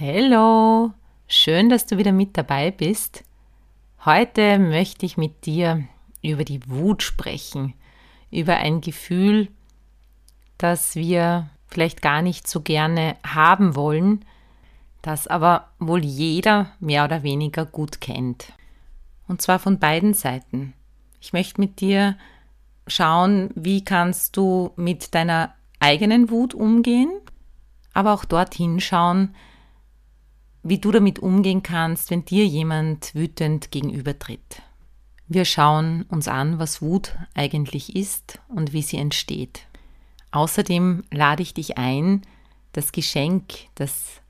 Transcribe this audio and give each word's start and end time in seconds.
Hallo, 0.00 0.92
schön, 1.26 1.70
dass 1.70 1.86
du 1.86 1.98
wieder 1.98 2.12
mit 2.12 2.36
dabei 2.36 2.70
bist. 2.70 3.24
Heute 4.04 4.60
möchte 4.60 5.04
ich 5.04 5.16
mit 5.16 5.44
dir 5.44 5.88
über 6.22 6.44
die 6.44 6.60
Wut 6.68 7.02
sprechen, 7.02 7.74
über 8.30 8.58
ein 8.58 8.80
Gefühl, 8.80 9.48
das 10.56 10.94
wir 10.94 11.50
vielleicht 11.66 12.00
gar 12.00 12.22
nicht 12.22 12.46
so 12.46 12.60
gerne 12.60 13.16
haben 13.26 13.74
wollen, 13.74 14.24
das 15.02 15.26
aber 15.26 15.70
wohl 15.80 16.04
jeder 16.04 16.70
mehr 16.78 17.04
oder 17.04 17.24
weniger 17.24 17.66
gut 17.66 18.00
kennt. 18.00 18.52
Und 19.26 19.42
zwar 19.42 19.58
von 19.58 19.80
beiden 19.80 20.14
Seiten. 20.14 20.74
Ich 21.20 21.32
möchte 21.32 21.60
mit 21.60 21.80
dir 21.80 22.16
schauen, 22.86 23.50
wie 23.56 23.82
kannst 23.82 24.36
du 24.36 24.70
mit 24.76 25.16
deiner 25.16 25.56
eigenen 25.80 26.30
Wut 26.30 26.54
umgehen, 26.54 27.10
aber 27.94 28.14
auch 28.14 28.24
dorthin 28.24 28.78
schauen, 28.78 29.34
wie 30.62 30.78
du 30.78 30.90
damit 30.90 31.18
umgehen 31.18 31.62
kannst, 31.62 32.10
wenn 32.10 32.24
dir 32.24 32.46
jemand 32.46 33.14
wütend 33.14 33.70
gegenübertritt. 33.70 34.62
Wir 35.26 35.44
schauen 35.44 36.02
uns 36.08 36.26
an, 36.26 36.58
was 36.58 36.80
Wut 36.80 37.16
eigentlich 37.34 37.94
ist 37.94 38.40
und 38.48 38.72
wie 38.72 38.82
sie 38.82 38.96
entsteht. 38.96 39.66
Außerdem 40.30 41.04
lade 41.10 41.42
ich 41.42 41.54
dich 41.54 41.78
ein, 41.78 42.22
das 42.72 42.92
Geschenk, 42.92 43.54
das 43.74 44.20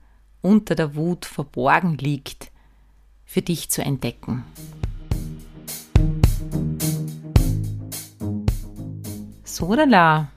unter 0.41 0.75
der 0.75 0.95
Wut 0.95 1.25
verborgen 1.25 1.97
liegt, 1.97 2.51
für 3.25 3.41
dich 3.41 3.69
zu 3.69 3.81
entdecken. 3.81 4.43
So, 9.43 9.75
da. 9.75 10.31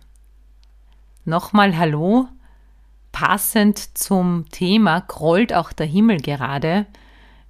Nochmal 1.25 1.77
Hallo 1.77 2.29
passend 3.23 3.97
zum 3.97 4.47
Thema 4.51 4.99
grollt 4.99 5.53
auch 5.53 5.73
der 5.73 5.87
Himmel 5.87 6.21
gerade. 6.21 6.87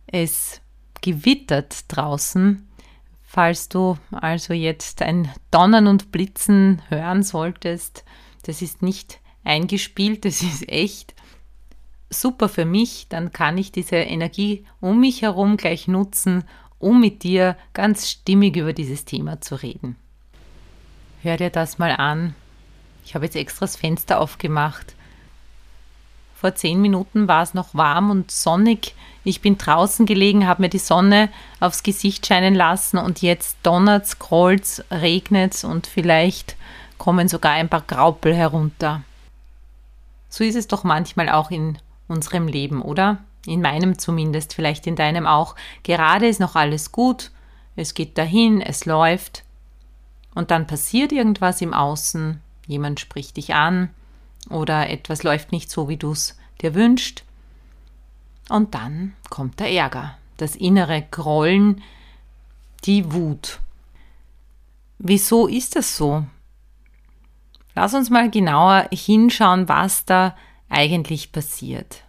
Es 0.06 0.60
gewittert 1.00 1.86
draußen. 1.88 2.68
Falls 3.24 3.70
du 3.70 3.96
also 4.10 4.52
jetzt 4.52 5.00
ein 5.00 5.30
Donnern 5.50 5.86
und 5.86 6.12
Blitzen 6.12 6.82
hören 6.90 7.22
solltest, 7.22 8.04
das 8.42 8.60
ist 8.60 8.82
nicht 8.82 9.18
eingespielt, 9.44 10.26
das 10.26 10.42
ist 10.42 10.68
echt 10.68 11.14
super 12.10 12.50
für 12.50 12.66
mich. 12.66 13.06
Dann 13.08 13.32
kann 13.32 13.56
ich 13.56 13.72
diese 13.72 13.96
Energie 13.96 14.66
um 14.78 15.00
mich 15.00 15.22
herum 15.22 15.56
gleich 15.56 15.88
nutzen, 15.88 16.44
um 16.80 17.00
mit 17.00 17.22
dir 17.22 17.56
ganz 17.72 18.10
stimmig 18.10 18.56
über 18.56 18.74
dieses 18.74 19.06
Thema 19.06 19.40
zu 19.40 19.54
reden. 19.54 19.96
Hör 21.22 21.38
dir 21.38 21.48
das 21.48 21.78
mal 21.78 21.92
an. 21.92 22.34
Ich 23.06 23.14
habe 23.14 23.24
jetzt 23.24 23.36
extra 23.36 23.64
das 23.64 23.76
Fenster 23.76 24.20
aufgemacht 24.20 24.96
vor 26.42 26.56
zehn 26.56 26.82
Minuten 26.82 27.28
war 27.28 27.44
es 27.44 27.54
noch 27.54 27.72
warm 27.72 28.10
und 28.10 28.32
sonnig. 28.32 28.96
Ich 29.22 29.42
bin 29.42 29.58
draußen 29.58 30.06
gelegen, 30.06 30.48
habe 30.48 30.62
mir 30.62 30.68
die 30.68 30.78
Sonne 30.78 31.28
aufs 31.60 31.84
Gesicht 31.84 32.26
scheinen 32.26 32.56
lassen 32.56 32.98
und 32.98 33.22
jetzt 33.22 33.58
donnert's, 33.62 34.18
grollt's, 34.18 34.82
regnet's 34.90 35.62
und 35.62 35.86
vielleicht 35.86 36.56
kommen 36.98 37.28
sogar 37.28 37.52
ein 37.52 37.68
paar 37.68 37.84
Graupel 37.86 38.34
herunter. 38.34 39.02
So 40.28 40.42
ist 40.42 40.56
es 40.56 40.66
doch 40.66 40.82
manchmal 40.82 41.28
auch 41.28 41.52
in 41.52 41.78
unserem 42.08 42.48
Leben, 42.48 42.82
oder? 42.82 43.18
In 43.46 43.60
meinem 43.60 43.96
zumindest, 43.96 44.52
vielleicht 44.52 44.88
in 44.88 44.96
deinem 44.96 45.28
auch. 45.28 45.54
Gerade 45.84 46.26
ist 46.26 46.40
noch 46.40 46.56
alles 46.56 46.90
gut, 46.90 47.30
es 47.76 47.94
geht 47.94 48.18
dahin, 48.18 48.60
es 48.60 48.84
läuft. 48.84 49.44
Und 50.34 50.50
dann 50.50 50.66
passiert 50.66 51.12
irgendwas 51.12 51.60
im 51.60 51.72
Außen, 51.72 52.40
jemand 52.66 52.98
spricht 52.98 53.36
dich 53.36 53.54
an, 53.54 53.90
oder 54.48 54.90
etwas 54.90 55.22
läuft 55.22 55.52
nicht 55.52 55.70
so, 55.70 55.88
wie 55.88 55.96
du 55.96 56.12
es 56.12 56.36
dir 56.60 56.74
wünscht. 56.74 57.24
Und 58.48 58.74
dann 58.74 59.14
kommt 59.30 59.60
der 59.60 59.70
Ärger, 59.70 60.18
das 60.36 60.56
innere 60.56 61.06
Grollen, 61.10 61.82
die 62.84 63.12
Wut. 63.12 63.60
Wieso 64.98 65.46
ist 65.46 65.76
das 65.76 65.96
so? 65.96 66.24
Lass 67.74 67.94
uns 67.94 68.10
mal 68.10 68.30
genauer 68.30 68.88
hinschauen, 68.92 69.68
was 69.68 70.04
da 70.04 70.36
eigentlich 70.68 71.32
passiert. 71.32 72.04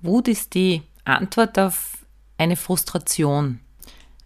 Wut 0.00 0.28
ist 0.28 0.54
die 0.54 0.82
Antwort 1.04 1.58
auf 1.58 2.06
eine 2.36 2.56
Frustration. 2.56 3.60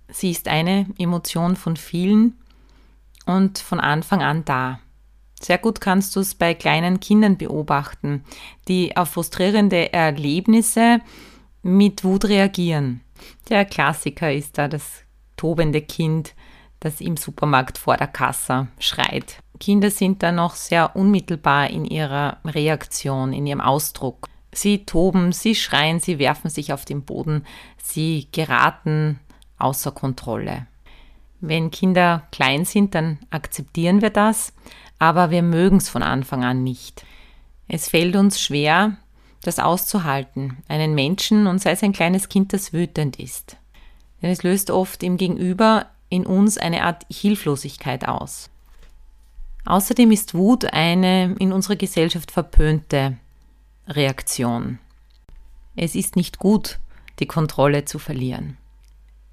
Sie 0.09 0.31
ist 0.31 0.49
eine 0.49 0.87
Emotion 0.99 1.57
von 1.57 1.77
vielen 1.77 2.37
und 3.25 3.59
von 3.59 3.81
Anfang 3.81 4.23
an 4.23 4.45
da. 4.45 4.81
Sehr 5.43 5.59
gut 5.59 5.81
kannst 5.81 6.15
du 6.15 6.21
es 6.21 6.35
bei 6.35 6.55
kleinen 6.55 7.01
Kindern 7.01 7.37
beobachten, 7.37 8.25
die 8.69 8.97
auf 8.97 9.11
frustrierende 9.11 9.93
Erlebnisse 9.93 11.01
mit 11.63 12.05
Wut 12.05 12.27
reagieren. 12.27 13.01
Der 13.49 13.65
Klassiker 13.65 14.33
ist 14.33 14.59
da 14.59 14.69
das 14.69 15.03
tobende 15.37 15.83
Kind, 15.83 16.35
das 16.81 17.01
im 17.01 17.17
Supermarkt 17.17 17.79
vor 17.79 17.97
der 17.97 18.07
Kasse 18.09 18.69
schreit. 18.79 19.39
Kinder 19.59 19.91
sind 19.91 20.23
da 20.23 20.33
noch 20.33 20.55
sehr 20.55 20.97
unmittelbar 20.97 21.71
in 21.71 21.85
ihrer 21.85 22.39
Reaktion, 22.45 23.33
in 23.33 23.47
ihrem 23.47 23.61
Ausdruck. 23.61 24.29
Sie 24.53 24.85
toben, 24.85 25.33
sie 25.33 25.55
schreien, 25.55 26.01
sie 26.01 26.19
werfen 26.19 26.51
sich 26.51 26.73
auf 26.73 26.85
den 26.85 27.05
Boden, 27.05 27.45
sie 27.83 28.29
geraten 28.33 29.19
außer 29.59 29.93
Kontrolle. 29.93 30.67
Wenn 31.41 31.71
Kinder 31.71 32.29
klein 32.31 32.65
sind, 32.65 32.95
dann 32.95 33.19
akzeptieren 33.31 34.03
wir 34.03 34.11
das, 34.11 34.53
aber 35.03 35.33
wir 35.33 35.43
mögen 35.43 35.79
es 35.79 35.89
von 35.89 36.05
Anfang 36.05 36.45
an 36.45 36.63
nicht. 36.63 37.05
Es 37.67 37.89
fällt 37.89 38.15
uns 38.15 38.41
schwer, 38.41 38.99
das 39.43 39.59
auszuhalten, 39.59 40.59
einen 40.69 40.95
Menschen 40.95 41.49
und 41.49 41.61
sei 41.61 41.73
es 41.73 41.83
ein 41.83 41.93
kleines 41.93 42.29
Kind, 42.29 42.53
das 42.53 42.73
wütend 42.73 43.19
ist. 43.19 43.57
Denn 44.23 44.31
es 44.31 44.45
löst 44.45 44.71
oft 44.71 45.03
im 45.03 45.17
Gegenüber 45.17 45.87
in 46.09 46.25
uns 46.25 46.57
eine 46.57 46.85
Art 46.85 47.05
Hilflosigkeit 47.11 48.07
aus. 48.07 48.49
Außerdem 49.65 50.13
ist 50.13 50.35
Wut 50.35 50.67
eine 50.67 51.35
in 51.41 51.53
unserer 51.53 51.75
Gesellschaft 51.75 52.31
verpönte 52.31 53.17
Reaktion. 53.89 54.79
Es 55.75 55.97
ist 55.97 56.15
nicht 56.15 56.39
gut, 56.39 56.79
die 57.19 57.27
Kontrolle 57.27 57.87
zu 57.87 57.99
verlieren. 57.99 58.57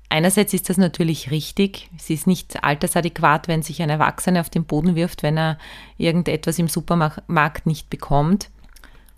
Einerseits 0.10 0.54
ist 0.54 0.70
das 0.70 0.78
natürlich 0.78 1.30
richtig. 1.30 1.90
Es 1.96 2.10
ist 2.10 2.26
nicht 2.26 2.64
altersadäquat, 2.64 3.48
wenn 3.48 3.62
sich 3.62 3.82
ein 3.82 3.92
Erwachsener 3.92 4.42
auf 4.42 4.50
den 4.50 4.66
Boden 4.66 4.96
wirft, 4.96 5.22
wenn 5.22 5.38
er 5.38 5.60
irgendetwas 5.98 6.58
im 6.58 6.68
Supermarkt 6.68 7.68
nicht 7.68 7.92
bekommt. 7.92 8.50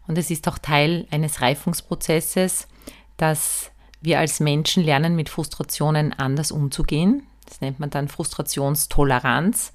Und 0.07 0.18
es 0.18 0.30
ist 0.30 0.50
auch 0.50 0.57
Teil 0.57 1.07
eines 1.09 1.41
Reifungsprozesses, 1.41 2.68
dass 3.16 3.72
wir 4.01 4.19
als 4.19 4.41
Menschen 4.41 4.84
lernen, 4.84 5.16
mit 5.16 5.30
Frustrationen 5.30 6.12
anders 6.12 6.51
umzugehen. 6.51 7.24
Das 7.46 7.62
nennt 7.62 7.80
man 7.80 7.90
dann 7.90 8.09
Frustrationstoleranz, 8.09 9.72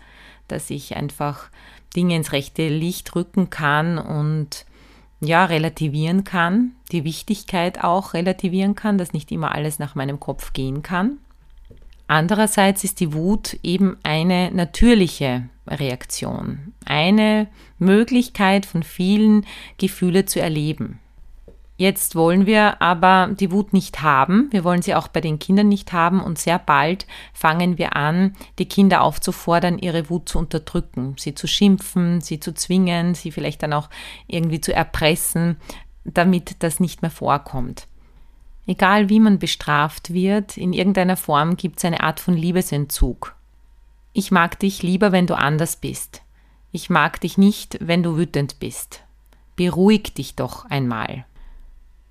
dass 0.48 0.68
ich 0.68 0.96
einfach 0.96 1.48
Dinge 1.94 2.16
ins 2.16 2.32
rechte 2.32 2.68
Licht 2.68 3.14
rücken 3.14 3.48
kann 3.48 3.96
und 3.96 4.65
ja, 5.20 5.44
relativieren 5.44 6.24
kann, 6.24 6.72
die 6.92 7.04
Wichtigkeit 7.04 7.82
auch 7.82 8.14
relativieren 8.14 8.74
kann, 8.74 8.98
dass 8.98 9.12
nicht 9.12 9.32
immer 9.32 9.52
alles 9.52 9.78
nach 9.78 9.94
meinem 9.94 10.20
Kopf 10.20 10.52
gehen 10.52 10.82
kann. 10.82 11.18
Andererseits 12.08 12.84
ist 12.84 13.00
die 13.00 13.12
Wut 13.12 13.58
eben 13.62 13.96
eine 14.02 14.50
natürliche 14.52 15.48
Reaktion, 15.66 16.74
eine 16.84 17.48
Möglichkeit 17.78 18.66
von 18.66 18.82
vielen 18.82 19.44
Gefühle 19.78 20.24
zu 20.24 20.40
erleben. 20.40 21.00
Jetzt 21.78 22.14
wollen 22.14 22.46
wir 22.46 22.80
aber 22.80 23.28
die 23.38 23.52
Wut 23.52 23.74
nicht 23.74 24.00
haben. 24.00 24.48
Wir 24.50 24.64
wollen 24.64 24.80
sie 24.80 24.94
auch 24.94 25.08
bei 25.08 25.20
den 25.20 25.38
Kindern 25.38 25.68
nicht 25.68 25.92
haben 25.92 26.22
und 26.22 26.38
sehr 26.38 26.58
bald 26.58 27.06
fangen 27.34 27.76
wir 27.76 27.94
an, 27.96 28.34
die 28.58 28.66
Kinder 28.66 29.02
aufzufordern, 29.02 29.78
ihre 29.78 30.08
Wut 30.08 30.28
zu 30.28 30.38
unterdrücken, 30.38 31.16
sie 31.18 31.34
zu 31.34 31.46
schimpfen, 31.46 32.22
sie 32.22 32.40
zu 32.40 32.54
zwingen, 32.54 33.14
sie 33.14 33.30
vielleicht 33.30 33.62
dann 33.62 33.74
auch 33.74 33.90
irgendwie 34.26 34.60
zu 34.60 34.72
erpressen, 34.72 35.56
damit 36.04 36.62
das 36.62 36.80
nicht 36.80 37.02
mehr 37.02 37.10
vorkommt. 37.10 37.88
Egal 38.66 39.10
wie 39.10 39.20
man 39.20 39.38
bestraft 39.38 40.12
wird, 40.12 40.56
in 40.56 40.72
irgendeiner 40.72 41.16
Form 41.16 41.56
gibt 41.56 41.78
es 41.78 41.84
eine 41.84 42.02
Art 42.02 42.20
von 42.20 42.34
Liebesentzug. 42.34 43.36
Ich 44.14 44.30
mag 44.30 44.58
dich 44.58 44.82
lieber, 44.82 45.12
wenn 45.12 45.26
du 45.26 45.36
anders 45.36 45.76
bist. 45.76 46.22
Ich 46.72 46.88
mag 46.88 47.20
dich 47.20 47.36
nicht, 47.36 47.78
wenn 47.80 48.02
du 48.02 48.16
wütend 48.16 48.58
bist. 48.58 49.02
Beruhig 49.56 50.14
dich 50.14 50.36
doch 50.36 50.64
einmal. 50.64 51.26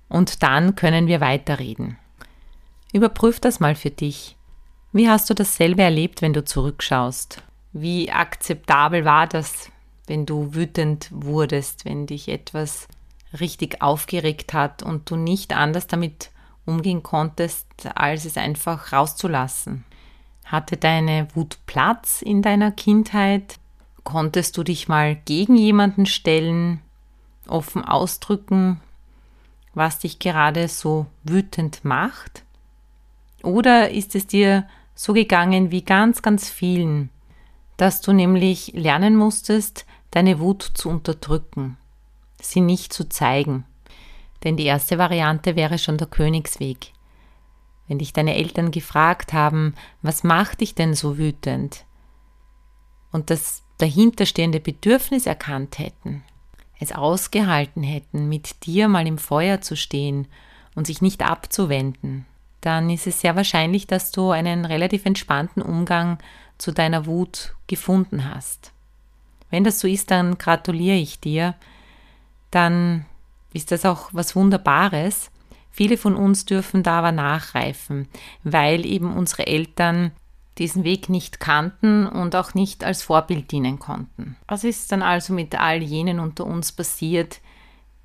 Und 0.08 0.42
dann 0.42 0.76
können 0.76 1.06
wir 1.06 1.20
weiterreden. 1.20 1.98
Überprüf 2.92 3.40
das 3.40 3.60
mal 3.60 3.74
für 3.74 3.90
dich. 3.90 4.36
Wie 4.92 5.08
hast 5.08 5.28
du 5.28 5.34
dasselbe 5.34 5.82
erlebt, 5.82 6.22
wenn 6.22 6.32
du 6.32 6.44
zurückschaust? 6.44 7.42
Wie 7.72 8.10
akzeptabel 8.10 9.04
war 9.04 9.26
das, 9.26 9.70
wenn 10.06 10.24
du 10.24 10.54
wütend 10.54 11.08
wurdest, 11.12 11.84
wenn 11.84 12.06
dich 12.06 12.28
etwas 12.28 12.88
richtig 13.38 13.82
aufgeregt 13.82 14.54
hat 14.54 14.82
und 14.82 15.10
du 15.10 15.16
nicht 15.16 15.54
anders 15.54 15.86
damit 15.86 16.30
umgehen 16.64 17.02
konntest, 17.02 17.66
als 17.94 18.24
es 18.24 18.36
einfach 18.36 18.92
rauszulassen? 18.92 19.84
Hatte 20.46 20.76
deine 20.76 21.28
Wut 21.34 21.58
Platz 21.66 22.22
in 22.22 22.40
deiner 22.40 22.70
Kindheit? 22.70 23.58
Konntest 24.04 24.56
du 24.56 24.62
dich 24.62 24.88
mal 24.88 25.16
gegen 25.16 25.56
jemanden 25.56 26.06
stellen, 26.06 26.80
offen 27.48 27.84
ausdrücken, 27.84 28.80
was 29.76 29.98
dich 29.98 30.18
gerade 30.18 30.68
so 30.68 31.06
wütend 31.22 31.84
macht? 31.84 32.44
Oder 33.42 33.90
ist 33.90 34.14
es 34.14 34.26
dir 34.26 34.66
so 34.94 35.12
gegangen 35.12 35.70
wie 35.70 35.82
ganz, 35.82 36.22
ganz 36.22 36.48
vielen, 36.48 37.10
dass 37.76 38.00
du 38.00 38.12
nämlich 38.12 38.72
lernen 38.72 39.16
musstest, 39.16 39.84
deine 40.10 40.40
Wut 40.40 40.62
zu 40.62 40.88
unterdrücken, 40.88 41.76
sie 42.40 42.62
nicht 42.62 42.92
zu 42.92 43.06
zeigen? 43.08 43.64
Denn 44.44 44.56
die 44.56 44.64
erste 44.64 44.96
Variante 44.96 45.56
wäre 45.56 45.78
schon 45.78 45.98
der 45.98 46.06
Königsweg. 46.06 46.92
Wenn 47.86 47.98
dich 47.98 48.14
deine 48.14 48.34
Eltern 48.34 48.70
gefragt 48.70 49.34
haben, 49.34 49.74
was 50.00 50.24
macht 50.24 50.62
dich 50.62 50.74
denn 50.74 50.94
so 50.94 51.18
wütend? 51.18 51.84
Und 53.12 53.28
das 53.28 53.62
dahinterstehende 53.76 54.58
Bedürfnis 54.58 55.26
erkannt 55.26 55.78
hätten, 55.78 56.24
es 56.78 56.92
ausgehalten 56.92 57.82
hätten, 57.82 58.28
mit 58.28 58.66
dir 58.66 58.88
mal 58.88 59.06
im 59.06 59.18
Feuer 59.18 59.60
zu 59.60 59.76
stehen 59.76 60.28
und 60.74 60.86
sich 60.86 61.00
nicht 61.00 61.22
abzuwenden, 61.22 62.26
dann 62.60 62.90
ist 62.90 63.06
es 63.06 63.20
sehr 63.20 63.36
wahrscheinlich, 63.36 63.86
dass 63.86 64.10
du 64.10 64.30
einen 64.30 64.64
relativ 64.64 65.06
entspannten 65.06 65.62
Umgang 65.62 66.18
zu 66.58 66.72
deiner 66.72 67.06
Wut 67.06 67.54
gefunden 67.66 68.28
hast. 68.28 68.72
Wenn 69.50 69.64
das 69.64 69.78
so 69.78 69.86
ist, 69.86 70.10
dann 70.10 70.38
gratuliere 70.38 70.96
ich 70.96 71.20
dir. 71.20 71.54
Dann 72.50 73.06
ist 73.52 73.70
das 73.70 73.84
auch 73.84 74.08
was 74.12 74.34
Wunderbares. 74.34 75.30
Viele 75.70 75.96
von 75.96 76.16
uns 76.16 76.44
dürfen 76.44 76.82
da 76.82 76.98
aber 76.98 77.12
nachreifen, 77.12 78.08
weil 78.42 78.84
eben 78.84 79.14
unsere 79.14 79.46
Eltern 79.46 80.10
diesen 80.58 80.84
Weg 80.84 81.08
nicht 81.08 81.40
kannten 81.40 82.06
und 82.06 82.34
auch 82.34 82.54
nicht 82.54 82.84
als 82.84 83.02
Vorbild 83.02 83.50
dienen 83.50 83.78
konnten. 83.78 84.36
Was 84.48 84.64
ist 84.64 84.90
dann 84.90 85.02
also 85.02 85.32
mit 85.32 85.54
all 85.54 85.82
jenen 85.82 86.18
unter 86.18 86.46
uns 86.46 86.72
passiert, 86.72 87.40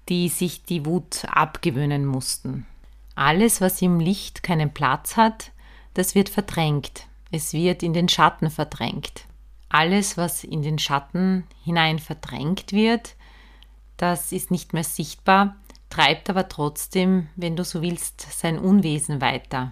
die 0.10 0.30
sich 0.30 0.64
die 0.64 0.86
Wut 0.86 1.26
abgewöhnen 1.30 2.06
mussten? 2.06 2.66
Alles, 3.16 3.62
was 3.62 3.82
im 3.82 4.00
Licht 4.00 4.44
keinen 4.44 4.74
Platz 4.74 5.16
hat, 5.16 5.52
das 5.94 6.16
wird 6.16 6.30
verdrängt. 6.30 7.08
Es 7.32 7.54
wird 7.54 7.84
in 7.84 7.94
den 7.94 8.10
Schatten 8.10 8.50
verdrängt. 8.50 9.26
Alles, 9.70 10.18
was 10.18 10.44
in 10.44 10.62
den 10.62 10.80
Schatten 10.80 11.46
hinein 11.64 12.00
verdrängt 12.00 12.74
wird, 12.74 13.16
das 13.96 14.32
ist 14.32 14.52
nicht 14.52 14.74
mehr 14.74 14.84
sichtbar, 14.84 15.56
treibt 15.90 16.30
aber 16.30 16.50
trotzdem, 16.50 17.30
wenn 17.36 17.56
du 17.56 17.64
so 17.64 17.82
willst, 17.82 18.22
sein 18.22 18.60
Unwesen 18.60 19.22
weiter. 19.22 19.72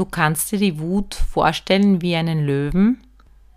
Du 0.00 0.06
kannst 0.06 0.50
dir 0.50 0.58
die 0.58 0.78
Wut 0.78 1.14
vorstellen 1.14 2.00
wie 2.00 2.16
einen 2.16 2.46
Löwen. 2.46 3.02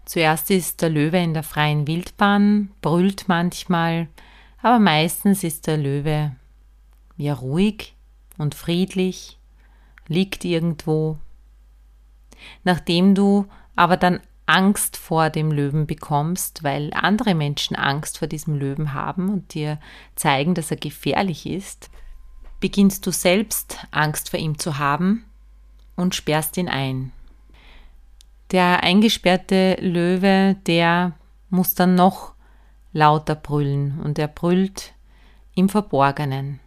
Zuerst 0.04 0.51
ist 0.51 0.81
der 0.81 0.90
Löwe 0.90 1.18
in 1.18 1.34
der 1.34 1.42
freien 1.42 1.88
Wildbahn, 1.88 2.69
brüllt 2.81 3.30
manchmal, 3.30 4.10
aber 4.62 4.78
meistens 4.78 5.45
ist 5.45 5.68
der 5.68 5.78
Löwe 5.78 6.36
ja 7.16 7.34
ruhig 7.34 7.95
und 8.38 8.56
friedlich, 8.56 9.38
liegt 10.10 10.44
irgendwo. 10.44 11.18
Nachdem 12.66 13.16
du 13.16 13.46
aber 13.78 13.96
dann 13.96 14.19
Angst 14.46 14.98
vor 14.98 15.30
dem 15.30 15.50
Löwen 15.50 15.88
bekommst, 15.88 16.62
weil 16.62 16.92
andere 16.94 17.36
Menschen 17.36 17.78
Angst 17.78 18.18
vor 18.18 18.28
diesem 18.28 18.56
Löwen 18.60 18.94
haben 18.94 19.30
und 19.30 19.54
dir 19.54 19.80
zeigen, 20.16 20.56
dass 20.56 20.72
er 20.72 20.78
gefährlich 20.78 21.46
ist, 21.46 21.89
beginnst 22.60 23.07
du 23.07 23.12
selbst 23.12 23.78
Angst 23.92 24.30
vor 24.30 24.42
ihm 24.42 24.60
zu 24.60 24.78
haben 24.78 25.24
und 25.95 26.16
sperrst 26.16 26.57
ihn 26.57 26.69
ein. 26.69 27.12
Der 28.51 28.84
eingesperrte 28.84 29.78
Löwe, 29.80 30.56
der 30.68 31.13
muss 31.50 31.75
dann 31.75 31.95
noch 31.95 32.34
lauter 32.92 33.36
brüllen 33.36 34.00
und 34.01 34.19
er 34.19 34.28
brüllt 34.28 34.94
im 35.56 35.69
Verborgenen. 35.69 36.60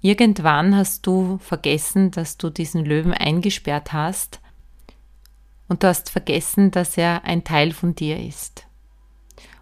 Irgendwann 0.00 0.76
hast 0.76 1.06
du 1.06 1.38
vergessen, 1.38 2.10
dass 2.10 2.36
du 2.36 2.50
diesen 2.50 2.84
Löwen 2.84 3.14
eingesperrt 3.14 3.92
hast 3.92 4.40
und 5.68 5.82
du 5.82 5.88
hast 5.88 6.10
vergessen, 6.10 6.70
dass 6.70 6.98
er 6.98 7.24
ein 7.24 7.44
Teil 7.44 7.72
von 7.72 7.94
dir 7.94 8.18
ist. 8.18 8.66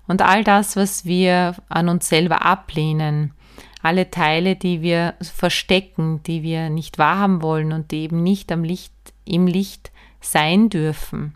Und 0.08 0.20
all 0.20 0.42
das, 0.42 0.76
was 0.76 1.04
wir 1.04 1.54
an 1.68 1.88
uns 1.88 2.08
selber 2.08 2.44
ablehnen, 2.44 3.34
alle 3.82 4.10
Teile, 4.10 4.56
die 4.56 4.80
wir 4.80 5.14
verstecken, 5.20 6.22
die 6.22 6.42
wir 6.42 6.70
nicht 6.70 6.98
wahrhaben 6.98 7.42
wollen 7.42 7.72
und 7.72 7.90
die 7.90 8.02
eben 8.02 8.22
nicht 8.22 8.52
am 8.52 8.62
Licht, 8.62 8.92
im 9.24 9.46
Licht 9.46 9.90
sein 10.20 10.68
dürfen, 10.68 11.34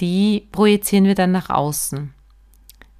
die 0.00 0.46
projizieren 0.50 1.04
wir 1.04 1.14
dann 1.14 1.32
nach 1.32 1.48
außen. 1.48 2.12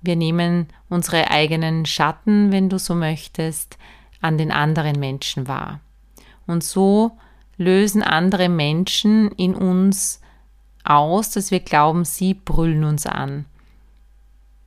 Wir 0.00 0.16
nehmen 0.16 0.68
unsere 0.88 1.30
eigenen 1.30 1.84
Schatten, 1.84 2.52
wenn 2.52 2.68
du 2.68 2.78
so 2.78 2.94
möchtest, 2.94 3.76
an 4.20 4.38
den 4.38 4.52
anderen 4.52 4.98
Menschen 5.00 5.48
wahr. 5.48 5.80
Und 6.46 6.62
so 6.62 7.18
lösen 7.56 8.02
andere 8.02 8.48
Menschen 8.48 9.32
in 9.32 9.54
uns 9.54 10.20
aus, 10.84 11.30
dass 11.30 11.50
wir 11.50 11.60
glauben, 11.60 12.04
sie 12.04 12.34
brüllen 12.34 12.84
uns 12.84 13.06
an. 13.06 13.46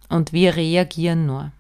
Und 0.10 0.34
wir 0.34 0.56
reagieren 0.56 1.26
nur. 1.26 1.52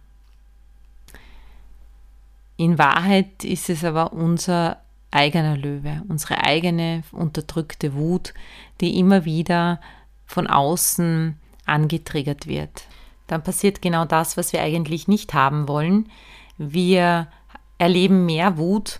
In 2.59 2.77
Wahrheit 2.77 3.45
ist 3.45 3.69
es 3.69 3.85
aber 3.85 4.11
unser 4.11 4.81
eigener 5.11 5.55
Löwe, 5.55 6.03
unsere 6.09 6.43
eigene 6.43 7.03
unterdrückte 7.13 7.93
Wut, 7.93 8.33
die 8.81 8.99
immer 8.99 9.23
wieder 9.23 9.79
von 10.25 10.45
außen 10.45 11.37
angetriggert 11.65 12.47
wird. 12.47 12.83
Dann 13.27 13.43
passiert 13.43 13.81
genau 13.81 14.03
das, 14.03 14.35
was 14.35 14.51
wir 14.51 14.61
eigentlich 14.61 15.07
nicht 15.07 15.33
haben 15.33 15.69
wollen. 15.69 16.09
Wir 16.57 17.29
erleben 17.77 18.25
mehr 18.25 18.57
Wut, 18.57 18.99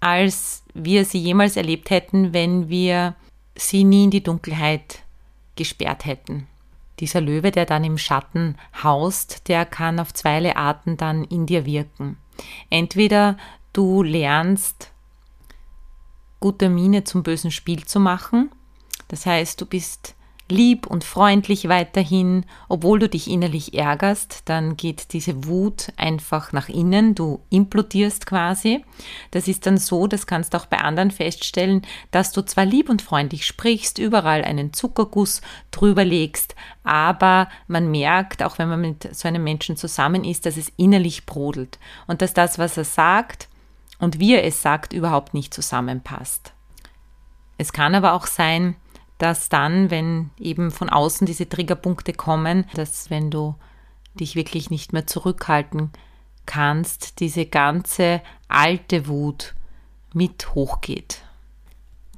als 0.00 0.62
wir 0.74 1.06
sie 1.06 1.20
jemals 1.20 1.56
erlebt 1.56 1.88
hätten, 1.88 2.34
wenn 2.34 2.68
wir 2.68 3.14
sie 3.56 3.84
nie 3.84 4.04
in 4.04 4.10
die 4.10 4.22
Dunkelheit 4.22 5.04
gesperrt 5.56 6.04
hätten. 6.04 6.48
Dieser 7.00 7.22
Löwe, 7.22 7.50
der 7.50 7.64
dann 7.64 7.82
im 7.82 7.96
Schatten 7.96 8.56
haust, 8.82 9.48
der 9.48 9.64
kann 9.64 9.98
auf 9.98 10.12
zweierlei 10.12 10.54
Arten 10.54 10.98
dann 10.98 11.24
in 11.24 11.46
dir 11.46 11.64
wirken. 11.64 12.18
Entweder 12.70 13.36
du 13.72 14.02
lernst, 14.02 14.92
gute 16.40 16.68
Miene 16.68 17.04
zum 17.04 17.22
bösen 17.22 17.50
Spiel 17.50 17.84
zu 17.84 18.00
machen, 18.00 18.50
das 19.08 19.26
heißt, 19.26 19.60
du 19.60 19.66
bist 19.66 20.14
lieb 20.50 20.86
und 20.86 21.04
freundlich 21.04 21.68
weiterhin, 21.68 22.44
obwohl 22.68 22.98
du 22.98 23.08
dich 23.08 23.30
innerlich 23.30 23.74
ärgerst, 23.74 24.42
dann 24.44 24.76
geht 24.76 25.12
diese 25.14 25.46
Wut 25.46 25.92
einfach 25.96 26.52
nach 26.52 26.68
innen, 26.68 27.14
du 27.14 27.40
implodierst 27.48 28.26
quasi. 28.26 28.84
Das 29.30 29.48
ist 29.48 29.64
dann 29.66 29.78
so, 29.78 30.06
das 30.06 30.26
kannst 30.26 30.52
du 30.52 30.58
auch 30.58 30.66
bei 30.66 30.78
anderen 30.78 31.10
feststellen, 31.10 31.82
dass 32.10 32.32
du 32.32 32.42
zwar 32.42 32.66
lieb 32.66 32.90
und 32.90 33.00
freundlich 33.00 33.46
sprichst, 33.46 33.98
überall 33.98 34.44
einen 34.44 34.74
Zuckerguss 34.74 35.40
drüber 35.70 36.04
legst, 36.04 36.54
aber 36.82 37.48
man 37.66 37.90
merkt, 37.90 38.42
auch 38.42 38.58
wenn 38.58 38.68
man 38.68 38.82
mit 38.82 39.14
so 39.14 39.26
einem 39.26 39.44
Menschen 39.44 39.76
zusammen 39.76 40.24
ist, 40.24 40.44
dass 40.44 40.58
es 40.58 40.72
innerlich 40.76 41.24
brodelt 41.24 41.78
und 42.06 42.20
dass 42.20 42.34
das, 42.34 42.58
was 42.58 42.76
er 42.76 42.84
sagt 42.84 43.48
und 43.98 44.18
wie 44.18 44.34
er 44.34 44.44
es 44.44 44.60
sagt, 44.60 44.92
überhaupt 44.92 45.32
nicht 45.32 45.54
zusammenpasst. 45.54 46.52
Es 47.56 47.72
kann 47.72 47.94
aber 47.94 48.12
auch 48.12 48.26
sein, 48.26 48.76
dass 49.18 49.48
dann, 49.48 49.90
wenn 49.90 50.30
eben 50.38 50.70
von 50.70 50.88
außen 50.88 51.26
diese 51.26 51.48
Triggerpunkte 51.48 52.12
kommen, 52.12 52.66
dass 52.74 53.10
wenn 53.10 53.30
du 53.30 53.54
dich 54.14 54.36
wirklich 54.36 54.70
nicht 54.70 54.92
mehr 54.92 55.06
zurückhalten 55.06 55.90
kannst, 56.46 57.20
diese 57.20 57.46
ganze 57.46 58.20
alte 58.48 59.08
Wut 59.08 59.54
mit 60.12 60.54
hochgeht. 60.54 61.22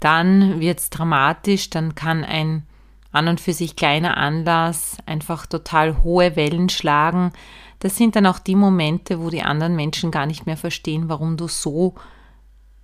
Dann 0.01 0.61
wird 0.61 0.79
es 0.81 0.91
dramatisch, 0.91 1.71
dann 1.71 1.95
kann 1.95 2.25
ein 2.25 2.67
an 3.13 3.29
und 3.29 3.41
für 3.41 3.55
sich 3.55 3.77
kleiner 3.77 4.19
Anlass 4.19 4.99
einfach 5.07 5.47
total 5.47 6.03
hohe 6.03 6.37
Wellen 6.37 6.69
schlagen. 6.69 7.33
Das 7.79 7.97
sind 7.97 8.15
dann 8.15 8.27
auch 8.27 8.39
die 8.39 8.57
Momente, 8.57 9.21
wo 9.21 9.31
die 9.31 9.43
anderen 9.43 9.75
Menschen 9.75 10.11
gar 10.11 10.27
nicht 10.27 10.45
mehr 10.45 10.59
verstehen, 10.59 11.09
warum 11.09 11.39
du 11.39 11.49
so 11.49 11.95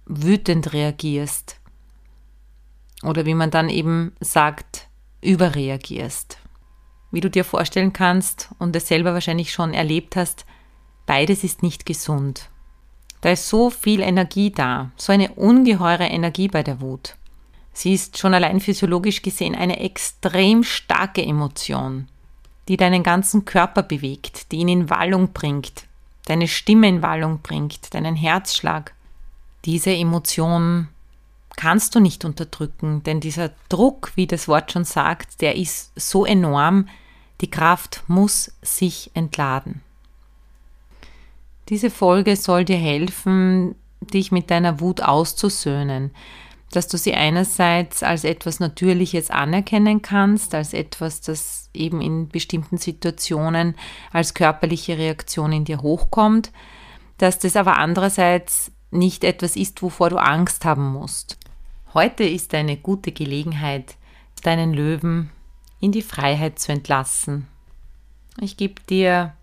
wütend 0.06 0.72
reagierst 0.72 1.61
oder 3.02 3.26
wie 3.26 3.34
man 3.34 3.50
dann 3.50 3.68
eben 3.68 4.12
sagt, 4.20 4.88
überreagierst. 5.20 6.38
Wie 7.10 7.20
du 7.20 7.30
dir 7.30 7.44
vorstellen 7.44 7.92
kannst 7.92 8.50
und 8.58 8.74
es 8.74 8.88
selber 8.88 9.12
wahrscheinlich 9.12 9.52
schon 9.52 9.74
erlebt 9.74 10.16
hast, 10.16 10.46
beides 11.06 11.44
ist 11.44 11.62
nicht 11.62 11.86
gesund. 11.86 12.48
Da 13.20 13.30
ist 13.30 13.48
so 13.48 13.70
viel 13.70 14.00
Energie 14.00 14.50
da, 14.50 14.90
so 14.96 15.12
eine 15.12 15.32
ungeheure 15.34 16.06
Energie 16.06 16.48
bei 16.48 16.62
der 16.62 16.80
Wut. 16.80 17.16
Sie 17.72 17.94
ist 17.94 18.18
schon 18.18 18.34
allein 18.34 18.60
physiologisch 18.60 19.22
gesehen 19.22 19.54
eine 19.54 19.80
extrem 19.80 20.64
starke 20.64 21.24
Emotion, 21.24 22.08
die 22.68 22.76
deinen 22.76 23.02
ganzen 23.02 23.44
Körper 23.44 23.82
bewegt, 23.82 24.50
die 24.52 24.58
ihn 24.58 24.68
in 24.68 24.90
Wallung 24.90 25.32
bringt, 25.32 25.84
deine 26.26 26.48
Stimme 26.48 26.88
in 26.88 27.02
Wallung 27.02 27.40
bringt, 27.42 27.94
deinen 27.94 28.16
Herzschlag. 28.16 28.94
Diese 29.64 29.92
Emotion 29.94 30.88
kannst 31.56 31.94
du 31.94 32.00
nicht 32.00 32.24
unterdrücken, 32.24 33.02
denn 33.02 33.20
dieser 33.20 33.50
Druck, 33.68 34.12
wie 34.14 34.26
das 34.26 34.48
Wort 34.48 34.72
schon 34.72 34.84
sagt, 34.84 35.40
der 35.40 35.56
ist 35.56 35.92
so 35.96 36.24
enorm, 36.24 36.88
die 37.40 37.50
Kraft 37.50 38.02
muss 38.06 38.52
sich 38.62 39.10
entladen. 39.14 39.82
Diese 41.68 41.90
Folge 41.90 42.36
soll 42.36 42.64
dir 42.64 42.76
helfen, 42.76 43.74
dich 44.00 44.32
mit 44.32 44.50
deiner 44.50 44.80
Wut 44.80 45.00
auszusöhnen, 45.02 46.10
dass 46.70 46.88
du 46.88 46.96
sie 46.96 47.14
einerseits 47.14 48.02
als 48.02 48.24
etwas 48.24 48.58
Natürliches 48.58 49.30
anerkennen 49.30 50.02
kannst, 50.02 50.54
als 50.54 50.72
etwas, 50.72 51.20
das 51.20 51.68
eben 51.74 52.00
in 52.00 52.28
bestimmten 52.28 52.78
Situationen 52.78 53.76
als 54.12 54.34
körperliche 54.34 54.98
Reaktion 54.98 55.52
in 55.52 55.64
dir 55.64 55.82
hochkommt, 55.82 56.50
dass 57.18 57.38
das 57.38 57.56
aber 57.56 57.76
andererseits 57.76 58.72
nicht 58.90 59.24
etwas 59.24 59.56
ist, 59.56 59.82
wovor 59.82 60.10
du 60.10 60.16
Angst 60.16 60.64
haben 60.64 60.92
musst. 60.92 61.38
Heute 61.94 62.24
ist 62.24 62.54
eine 62.54 62.78
gute 62.78 63.12
Gelegenheit, 63.12 63.96
deinen 64.42 64.72
Löwen 64.72 65.30
in 65.78 65.92
die 65.92 66.00
Freiheit 66.00 66.58
zu 66.58 66.72
entlassen. 66.72 67.48
Ich 68.40 68.56
gebe 68.56 68.80
dir 68.88 69.34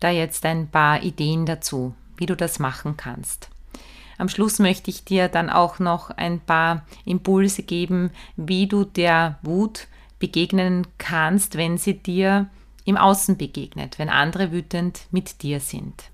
da 0.00 0.08
jetzt 0.08 0.46
ein 0.46 0.70
paar 0.70 1.02
Ideen 1.02 1.44
dazu, 1.44 1.94
wie 2.16 2.24
du 2.24 2.34
das 2.34 2.60
machen 2.60 2.96
kannst. 2.96 3.50
Am 4.16 4.30
Schluss 4.30 4.58
möchte 4.58 4.90
ich 4.90 5.04
dir 5.04 5.28
dann 5.28 5.50
auch 5.50 5.80
noch 5.80 6.08
ein 6.08 6.40
paar 6.40 6.86
Impulse 7.04 7.62
geben, 7.62 8.10
wie 8.36 8.66
du 8.66 8.84
der 8.84 9.38
Wut 9.42 9.86
begegnen 10.18 10.86
kannst, 10.96 11.58
wenn 11.58 11.76
sie 11.76 11.98
dir 11.98 12.48
im 12.86 12.96
Außen 12.96 13.36
begegnet, 13.36 13.98
wenn 13.98 14.08
andere 14.08 14.50
wütend 14.50 15.02
mit 15.10 15.42
dir 15.42 15.60
sind. 15.60 16.04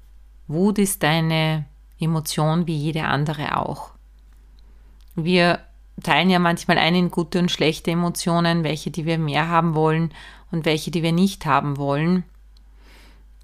Wut 0.49 0.81
ist 0.81 1.05
eine 1.05 1.67
Emotion 2.01 2.67
wie 2.67 2.77
jede 2.77 3.05
andere 3.05 3.57
auch. 3.57 3.93
Wir 5.15 5.61
teilen 6.03 6.31
ja 6.31 6.39
manchmal 6.39 6.79
ein 6.79 6.95
in 6.95 7.11
gute 7.11 7.39
und 7.39 7.51
schlechte 7.51 7.91
Emotionen, 7.91 8.65
welche, 8.65 8.91
die 8.91 9.07
wir 9.07 9.19
mehr 9.19 9.49
haben 9.49 9.75
wollen 9.75 10.13
und 10.51 10.65
welche, 10.65 10.91
die 10.91 11.03
wir 11.03 11.13
nicht 11.13 11.47
haben 11.47 11.77
wollen. 11.77 12.25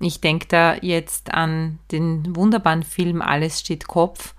Ich 0.01 0.21
denke 0.21 0.47
da 0.49 0.77
jetzt 0.77 1.33
an 1.33 1.79
den 1.93 2.35
wunderbaren 2.35 2.83
Film 2.83 3.21
Alles 3.21 3.61
steht 3.61 3.87
Kopf, 3.87 4.35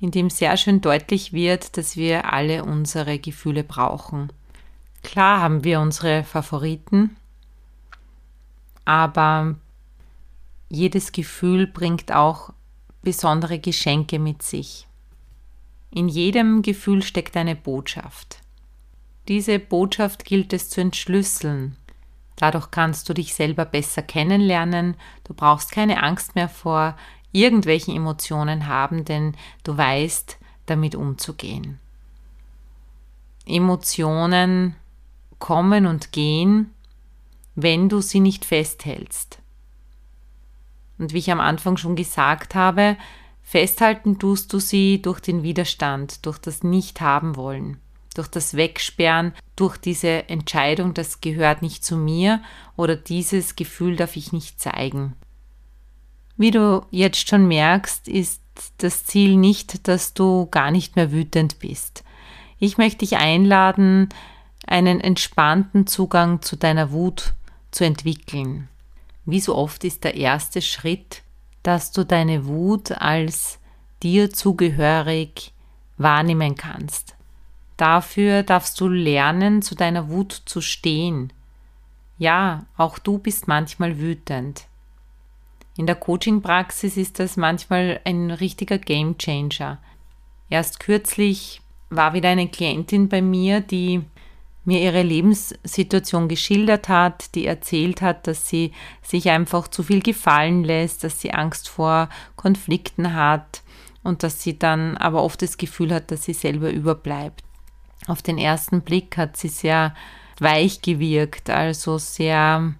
in 0.00 0.10
dem 0.10 0.28
sehr 0.28 0.56
schön 0.56 0.80
deutlich 0.80 1.32
wird, 1.32 1.76
dass 1.76 1.96
wir 1.96 2.32
alle 2.32 2.64
unsere 2.64 3.18
Gefühle 3.18 3.62
brauchen. 3.62 4.32
Klar 5.02 5.40
haben 5.40 5.62
wir 5.62 5.80
unsere 5.80 6.24
Favoriten, 6.24 7.16
aber 8.84 9.54
jedes 10.68 11.12
Gefühl 11.12 11.68
bringt 11.68 12.12
auch 12.12 12.52
besondere 13.02 13.60
Geschenke 13.60 14.18
mit 14.18 14.42
sich. 14.42 14.87
In 15.90 16.08
jedem 16.08 16.62
Gefühl 16.62 17.02
steckt 17.02 17.36
eine 17.36 17.56
Botschaft. 17.56 18.40
Diese 19.28 19.58
Botschaft 19.58 20.24
gilt 20.24 20.52
es 20.52 20.70
zu 20.70 20.80
entschlüsseln 20.80 21.76
Dadurch 22.38 22.70
kannst 22.70 23.08
du 23.08 23.14
dich 23.14 23.34
selber 23.34 23.64
besser 23.64 24.00
kennenlernen. 24.00 24.96
Du 25.24 25.34
brauchst 25.34 25.72
keine 25.72 26.02
Angst 26.04 26.36
mehr 26.36 26.48
vor 26.48 26.96
irgendwelchen 27.32 27.96
Emotionen 27.96 28.68
haben, 28.68 29.04
denn 29.04 29.34
du 29.64 29.76
weißt, 29.76 30.38
damit 30.66 30.94
umzugehen. 30.94 31.80
Emotionen 33.44 34.76
kommen 35.40 35.86
und 35.86 36.12
gehen, 36.12 36.72
wenn 37.56 37.88
du 37.88 38.00
sie 38.00 38.20
nicht 38.20 38.44
festhältst. 38.44 39.40
Und 40.98 41.12
wie 41.12 41.18
ich 41.18 41.32
am 41.32 41.40
Anfang 41.40 41.76
schon 41.76 41.96
gesagt 41.96 42.54
habe, 42.54 42.96
festhalten 43.48 44.18
tust 44.18 44.52
du 44.52 44.58
sie 44.58 45.00
durch 45.00 45.20
den 45.20 45.42
Widerstand, 45.42 46.26
durch 46.26 46.38
das 46.38 46.62
Nicht-Haben 46.62 47.36
wollen 47.36 47.78
durch 48.18 48.28
das 48.28 48.54
Wegsperren, 48.54 49.32
durch 49.54 49.76
diese 49.76 50.28
Entscheidung, 50.28 50.92
das 50.92 51.20
gehört 51.20 51.62
nicht 51.62 51.84
zu 51.84 51.96
mir 51.96 52.42
oder 52.76 52.96
dieses 52.96 53.54
Gefühl 53.54 53.94
darf 53.94 54.16
ich 54.16 54.32
nicht 54.32 54.60
zeigen. 54.60 55.14
Wie 56.36 56.50
du 56.50 56.84
jetzt 56.90 57.28
schon 57.28 57.46
merkst, 57.46 58.08
ist 58.08 58.42
das 58.78 59.04
Ziel 59.04 59.36
nicht, 59.36 59.86
dass 59.86 60.14
du 60.14 60.46
gar 60.46 60.72
nicht 60.72 60.96
mehr 60.96 61.12
wütend 61.12 61.60
bist. 61.60 62.02
Ich 62.58 62.76
möchte 62.76 62.98
dich 62.98 63.16
einladen, 63.16 64.08
einen 64.66 65.00
entspannten 65.00 65.86
Zugang 65.86 66.42
zu 66.42 66.56
deiner 66.56 66.90
Wut 66.90 67.34
zu 67.70 67.84
entwickeln. 67.84 68.68
Wie 69.24 69.40
so 69.40 69.54
oft 69.54 69.84
ist 69.84 70.02
der 70.02 70.14
erste 70.14 70.60
Schritt, 70.60 71.22
dass 71.68 71.92
du 71.92 72.02
deine 72.02 72.46
Wut 72.46 72.92
als 72.92 73.58
dir 74.02 74.30
zugehörig 74.30 75.52
wahrnehmen 75.98 76.54
kannst. 76.54 77.14
Dafür 77.76 78.42
darfst 78.42 78.80
du 78.80 78.88
lernen, 78.88 79.60
zu 79.60 79.74
deiner 79.74 80.08
Wut 80.08 80.32
zu 80.46 80.62
stehen. 80.62 81.30
Ja, 82.16 82.64
auch 82.78 82.98
du 82.98 83.18
bist 83.18 83.48
manchmal 83.48 83.98
wütend. 83.98 84.64
In 85.76 85.86
der 85.86 85.96
Coaching-Praxis 85.96 86.96
ist 86.96 87.18
das 87.18 87.36
manchmal 87.36 88.00
ein 88.06 88.30
richtiger 88.30 88.78
Gamechanger. 88.78 89.76
Erst 90.48 90.80
kürzlich 90.80 91.60
war 91.90 92.14
wieder 92.14 92.30
eine 92.30 92.48
Klientin 92.48 93.10
bei 93.10 93.20
mir, 93.20 93.60
die 93.60 94.00
mir 94.68 94.82
ihre 94.82 95.02
Lebenssituation 95.02 96.28
geschildert 96.28 96.90
hat, 96.90 97.34
die 97.34 97.46
erzählt 97.46 98.02
hat, 98.02 98.26
dass 98.26 98.50
sie 98.50 98.72
sich 99.00 99.30
einfach 99.30 99.66
zu 99.68 99.82
viel 99.82 100.02
gefallen 100.02 100.62
lässt, 100.62 101.04
dass 101.04 101.22
sie 101.22 101.32
Angst 101.32 101.70
vor 101.70 102.10
Konflikten 102.36 103.14
hat 103.14 103.62
und 104.02 104.22
dass 104.22 104.42
sie 104.42 104.58
dann 104.58 104.98
aber 104.98 105.22
oft 105.22 105.40
das 105.40 105.56
Gefühl 105.56 105.94
hat, 105.94 106.10
dass 106.10 106.24
sie 106.24 106.34
selber 106.34 106.70
überbleibt. 106.70 107.42
Auf 108.08 108.20
den 108.20 108.36
ersten 108.36 108.82
Blick 108.82 109.16
hat 109.16 109.38
sie 109.38 109.48
sehr 109.48 109.94
weich 110.38 110.82
gewirkt, 110.82 111.48
also 111.48 111.96
sehr 111.96 112.74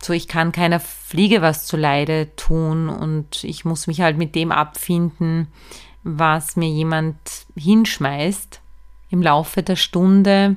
so, 0.00 0.12
ich 0.12 0.28
kann 0.28 0.52
keiner 0.52 0.78
Fliege 0.78 1.42
was 1.42 1.66
zu 1.66 1.76
Leide 1.76 2.28
tun 2.36 2.88
und 2.88 3.42
ich 3.42 3.64
muss 3.64 3.88
mich 3.88 4.02
halt 4.02 4.16
mit 4.16 4.36
dem 4.36 4.52
abfinden, 4.52 5.48
was 6.04 6.54
mir 6.54 6.68
jemand 6.68 7.16
hinschmeißt. 7.56 8.60
Im 9.10 9.20
Laufe 9.20 9.64
der 9.64 9.74
Stunde 9.74 10.54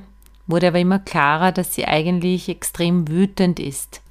wurde 0.52 0.68
aber 0.68 0.78
immer 0.78 1.00
klarer, 1.00 1.50
dass 1.50 1.74
sie 1.74 1.88
eigentlich 1.88 2.48
extrem 2.48 3.08
wütend 3.08 3.58
ist. 3.58 4.02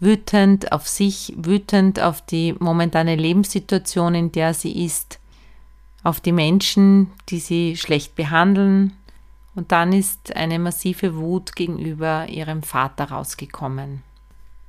Wütend 0.00 0.72
auf 0.72 0.88
sich, 0.88 1.34
wütend 1.36 2.00
auf 2.00 2.22
die 2.22 2.54
momentane 2.58 3.16
Lebenssituation, 3.16 4.14
in 4.14 4.32
der 4.32 4.54
sie 4.54 4.84
ist, 4.84 5.18
auf 6.02 6.20
die 6.20 6.32
Menschen, 6.32 7.10
die 7.28 7.40
sie 7.40 7.76
schlecht 7.76 8.14
behandeln, 8.14 8.94
und 9.56 9.70
dann 9.72 9.92
ist 9.92 10.34
eine 10.34 10.58
massive 10.58 11.16
Wut 11.16 11.54
gegenüber 11.54 12.26
ihrem 12.28 12.62
Vater 12.62 13.04
rausgekommen. 13.10 14.02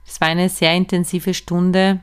Es 0.05 0.21
war 0.21 0.27
eine 0.27 0.50
sehr 0.50 0.74
intensive 0.74 1.33
Stunde. 1.33 2.01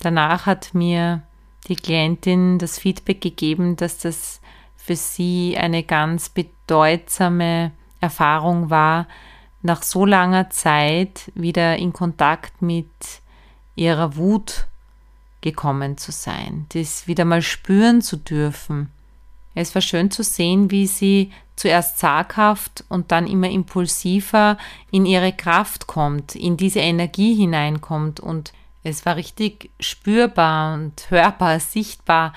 Danach 0.00 0.46
hat 0.46 0.74
mir 0.74 1.22
die 1.68 1.76
Klientin 1.76 2.58
das 2.58 2.78
Feedback 2.78 3.20
gegeben, 3.20 3.76
dass 3.76 3.98
das 3.98 4.40
für 4.76 4.96
sie 4.96 5.56
eine 5.56 5.82
ganz 5.84 6.28
bedeutsame 6.28 7.72
Erfahrung 8.06 8.70
war, 8.70 9.06
nach 9.62 9.82
so 9.82 10.06
langer 10.06 10.50
Zeit 10.50 11.32
wieder 11.34 11.76
in 11.76 11.92
Kontakt 11.92 12.62
mit 12.62 12.86
ihrer 13.74 14.16
Wut 14.16 14.66
gekommen 15.40 15.98
zu 15.98 16.12
sein, 16.12 16.66
das 16.70 17.06
wieder 17.06 17.24
mal 17.24 17.42
spüren 17.42 18.00
zu 18.00 18.16
dürfen. 18.16 18.90
Es 19.54 19.74
war 19.74 19.82
schön 19.82 20.10
zu 20.10 20.22
sehen, 20.22 20.70
wie 20.70 20.86
sie 20.86 21.32
zuerst 21.56 21.98
zaghaft 21.98 22.84
und 22.88 23.10
dann 23.12 23.26
immer 23.26 23.48
impulsiver 23.48 24.58
in 24.90 25.06
ihre 25.06 25.32
Kraft 25.32 25.86
kommt, 25.86 26.34
in 26.34 26.56
diese 26.56 26.80
Energie 26.80 27.34
hineinkommt 27.34 28.20
und 28.20 28.52
es 28.82 29.04
war 29.06 29.16
richtig 29.16 29.70
spürbar 29.80 30.74
und 30.74 31.10
hörbar, 31.10 31.58
sichtbar, 31.58 32.32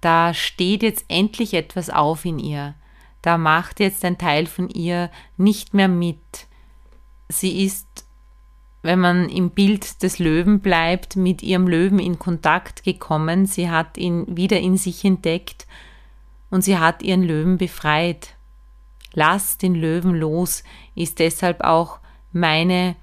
da 0.00 0.34
steht 0.34 0.82
jetzt 0.82 1.04
endlich 1.08 1.54
etwas 1.54 1.90
auf 1.90 2.24
in 2.24 2.38
ihr. 2.38 2.74
Da 3.22 3.38
macht 3.38 3.80
jetzt 3.80 4.04
ein 4.04 4.18
Teil 4.18 4.46
von 4.46 4.68
ihr 4.68 5.10
nicht 5.36 5.74
mehr 5.74 5.88
mit. 5.88 6.48
Sie 7.28 7.64
ist, 7.64 8.04
wenn 8.82 8.98
man 8.98 9.28
im 9.28 9.50
Bild 9.50 10.02
des 10.02 10.18
Löwen 10.18 10.60
bleibt, 10.60 11.14
mit 11.14 11.42
ihrem 11.42 11.68
Löwen 11.68 12.00
in 12.00 12.18
Kontakt 12.18 12.82
gekommen. 12.82 13.46
Sie 13.46 13.70
hat 13.70 13.96
ihn 13.96 14.36
wieder 14.36 14.58
in 14.58 14.76
sich 14.76 15.04
entdeckt 15.04 15.66
und 16.50 16.62
sie 16.62 16.78
hat 16.78 17.02
ihren 17.02 17.22
Löwen 17.22 17.58
befreit. 17.58 18.34
Lass 19.14 19.56
den 19.56 19.74
Löwen 19.74 20.14
los 20.14 20.64
ist 20.94 21.18
deshalb 21.18 21.62
auch 21.62 22.00
meine 22.32 22.96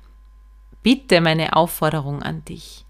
Bitte, 0.82 1.22
meine 1.22 1.56
Aufforderung 1.56 2.24
an 2.24 2.44
dich. 2.46 2.86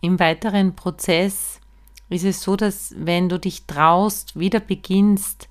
Im 0.00 0.18
weiteren 0.18 0.76
Prozess 0.76 1.60
ist 2.08 2.24
es 2.24 2.42
so, 2.42 2.56
dass 2.56 2.94
wenn 2.96 3.28
du 3.28 3.38
dich 3.38 3.66
traust, 3.66 4.38
wieder 4.38 4.60
beginnst, 4.60 5.48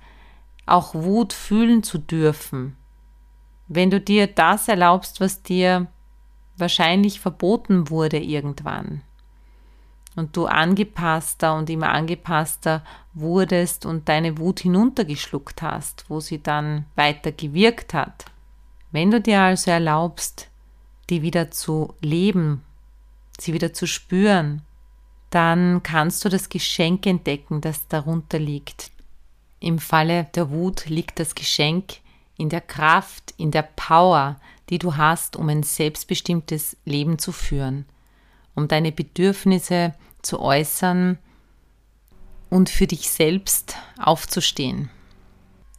auch 0.66 0.94
Wut 0.94 1.32
fühlen 1.32 1.82
zu 1.82 1.98
dürfen, 1.98 2.76
wenn 3.68 3.90
du 3.90 4.00
dir 4.00 4.26
das 4.26 4.68
erlaubst, 4.68 5.20
was 5.20 5.42
dir 5.42 5.86
wahrscheinlich 6.56 7.20
verboten 7.20 7.90
wurde 7.90 8.18
irgendwann, 8.18 9.02
und 10.16 10.36
du 10.36 10.46
angepasster 10.46 11.54
und 11.54 11.68
immer 11.68 11.90
angepasster 11.90 12.82
wurdest 13.12 13.84
und 13.84 14.08
deine 14.08 14.38
Wut 14.38 14.60
hinuntergeschluckt 14.60 15.62
hast, 15.62 16.06
wo 16.08 16.20
sie 16.20 16.42
dann 16.42 16.86
weiter 16.94 17.32
gewirkt 17.32 17.92
hat. 17.92 18.24
Wenn 18.92 19.10
du 19.10 19.20
dir 19.20 19.42
also 19.42 19.70
erlaubst, 19.70 20.48
die 21.10 21.22
wieder 21.22 21.50
zu 21.50 21.94
leben, 22.00 22.62
sie 23.38 23.52
wieder 23.52 23.74
zu 23.74 23.86
spüren, 23.86 24.62
dann 25.28 25.82
kannst 25.82 26.24
du 26.24 26.30
das 26.30 26.48
Geschenk 26.48 27.04
entdecken, 27.06 27.60
das 27.60 27.86
darunter 27.88 28.38
liegt. 28.38 28.90
Im 29.66 29.80
Falle 29.80 30.28
der 30.36 30.50
Wut 30.50 30.86
liegt 30.86 31.18
das 31.18 31.34
Geschenk 31.34 31.94
in 32.36 32.50
der 32.50 32.60
Kraft, 32.60 33.34
in 33.36 33.50
der 33.50 33.62
Power, 33.62 34.36
die 34.70 34.78
du 34.78 34.96
hast, 34.96 35.34
um 35.34 35.48
ein 35.48 35.64
selbstbestimmtes 35.64 36.76
Leben 36.84 37.18
zu 37.18 37.32
führen, 37.32 37.84
um 38.54 38.68
deine 38.68 38.92
Bedürfnisse 38.92 39.92
zu 40.22 40.38
äußern 40.38 41.18
und 42.48 42.70
für 42.70 42.86
dich 42.86 43.10
selbst 43.10 43.74
aufzustehen. 43.98 44.88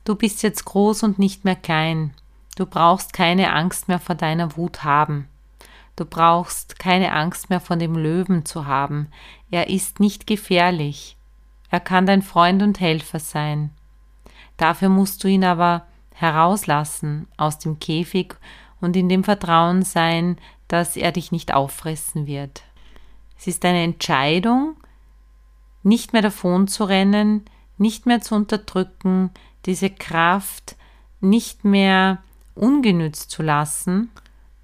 Du 0.03 0.15
bist 0.15 0.44
jetzt 0.44 0.65
groß 0.65 1.03
und 1.03 1.17
nicht 1.17 1.46
mehr 1.46 1.56
klein. 1.56 2.13
Du 2.58 2.65
brauchst 2.65 3.13
keine 3.13 3.53
Angst 3.53 3.88
mehr 3.88 4.00
vor 4.00 4.15
deiner 4.15 4.58
Wut 4.58 4.84
haben. 4.84 5.29
Du 5.96 6.03
brauchst 6.03 6.77
keine 6.77 7.13
Angst 7.13 7.50
mehr 7.50 7.62
vor 7.62 7.77
dem 7.77 7.96
Löwen 7.96 8.44
zu 8.44 8.65
haben. 8.65 9.08
Er 9.50 9.70
ist 9.70 10.01
nicht 10.01 10.27
gefährlich. 10.27 11.15
Er 11.70 11.79
kann 11.79 12.06
dein 12.06 12.22
Freund 12.22 12.62
und 12.62 12.82
Helfer 12.82 13.20
sein. 13.20 13.72
Dafür 14.58 14.90
musst 14.90 15.24
du 15.24 15.28
ihn 15.28 15.44
aber 15.44 15.86
herauslassen 16.14 17.28
aus 17.38 17.60
dem 17.60 17.80
Käfig 17.80 18.36
und 18.82 18.96
in 18.96 19.08
dem 19.08 19.24
Vertrauen 19.24 19.84
sein, 19.84 20.38
dass 20.68 20.98
er 20.98 21.12
dich 21.12 21.32
nicht 21.32 21.54
auffressen 21.54 22.28
wird. 22.28 22.64
Es 23.38 23.48
ist 23.48 23.64
eine 23.66 23.84
Entscheidung, 23.84 24.76
nicht 25.84 26.14
mehr 26.14 26.22
davon 26.22 26.68
zu 26.68 26.84
rennen, 26.84 27.46
nicht 27.78 28.06
mehr 28.06 28.22
zu 28.22 28.36
unterdrücken, 28.36 29.30
diese 29.66 29.90
Kraft 29.90 30.76
nicht 31.22 31.64
mehr 31.64 32.20
ungenützt 32.56 33.30
zu 33.30 33.44
lassen, 33.44 34.10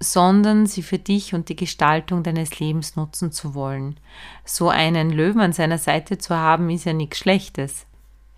sondern 0.00 0.66
sie 0.66 0.82
für 0.82 0.98
dich 0.98 1.34
und 1.34 1.48
die 1.48 1.56
Gestaltung 1.56 2.22
deines 2.22 2.58
Lebens 2.58 2.96
nutzen 2.96 3.32
zu 3.32 3.54
wollen. 3.54 3.98
So 4.44 4.68
einen 4.68 5.10
Löwen 5.10 5.40
an 5.40 5.52
seiner 5.52 5.78
Seite 5.78 6.18
zu 6.18 6.34
haben, 6.34 6.68
ist 6.70 6.84
ja 6.84 6.92
nichts 6.92 7.18
Schlechtes. 7.18 7.86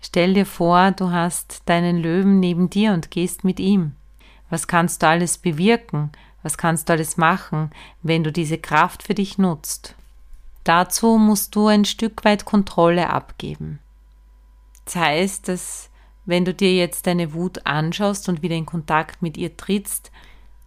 Stell 0.07 0.35
dir 0.35 0.45
vor, 0.45 0.91
du 0.91 1.11
hast 1.11 1.63
deinen 1.65 1.97
Löwen 1.97 2.39
neben 2.39 2.69
dir 2.69 2.93
und 2.93 3.11
gehst 3.11 3.43
mit 3.43 3.59
ihm. 3.59 3.91
Was 4.49 4.65
kannst 4.65 5.03
du 5.03 5.07
alles 5.09 5.37
bewirken? 5.37 6.13
Was 6.43 6.57
kannst 6.57 6.87
du 6.87 6.93
alles 6.93 7.17
machen, 7.17 7.71
wenn 8.03 8.23
du 8.23 8.31
diese 8.31 8.57
Kraft 8.57 9.03
für 9.03 9.13
dich 9.13 9.37
nutzt? 9.37 9.95
Dazu 10.63 11.17
musst 11.17 11.53
du 11.57 11.67
ein 11.67 11.83
Stück 11.83 12.23
weit 12.23 12.45
Kontrolle 12.45 13.09
abgeben. 13.09 13.79
Das 14.85 14.95
heißt, 14.95 15.49
dass 15.49 15.89
wenn 16.25 16.45
du 16.45 16.53
dir 16.53 16.73
jetzt 16.73 17.05
deine 17.05 17.33
Wut 17.33 17.65
anschaust 17.65 18.29
und 18.29 18.41
wieder 18.41 18.55
in 18.55 18.65
Kontakt 18.65 19.21
mit 19.21 19.35
ihr 19.35 19.57
trittst, 19.57 20.13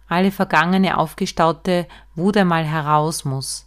alle 0.07 0.29
vergangene 0.29 0.99
aufgestaute 0.99 1.87
Wut 2.13 2.37
einmal 2.37 2.63
heraus 2.63 3.25
muss. 3.25 3.65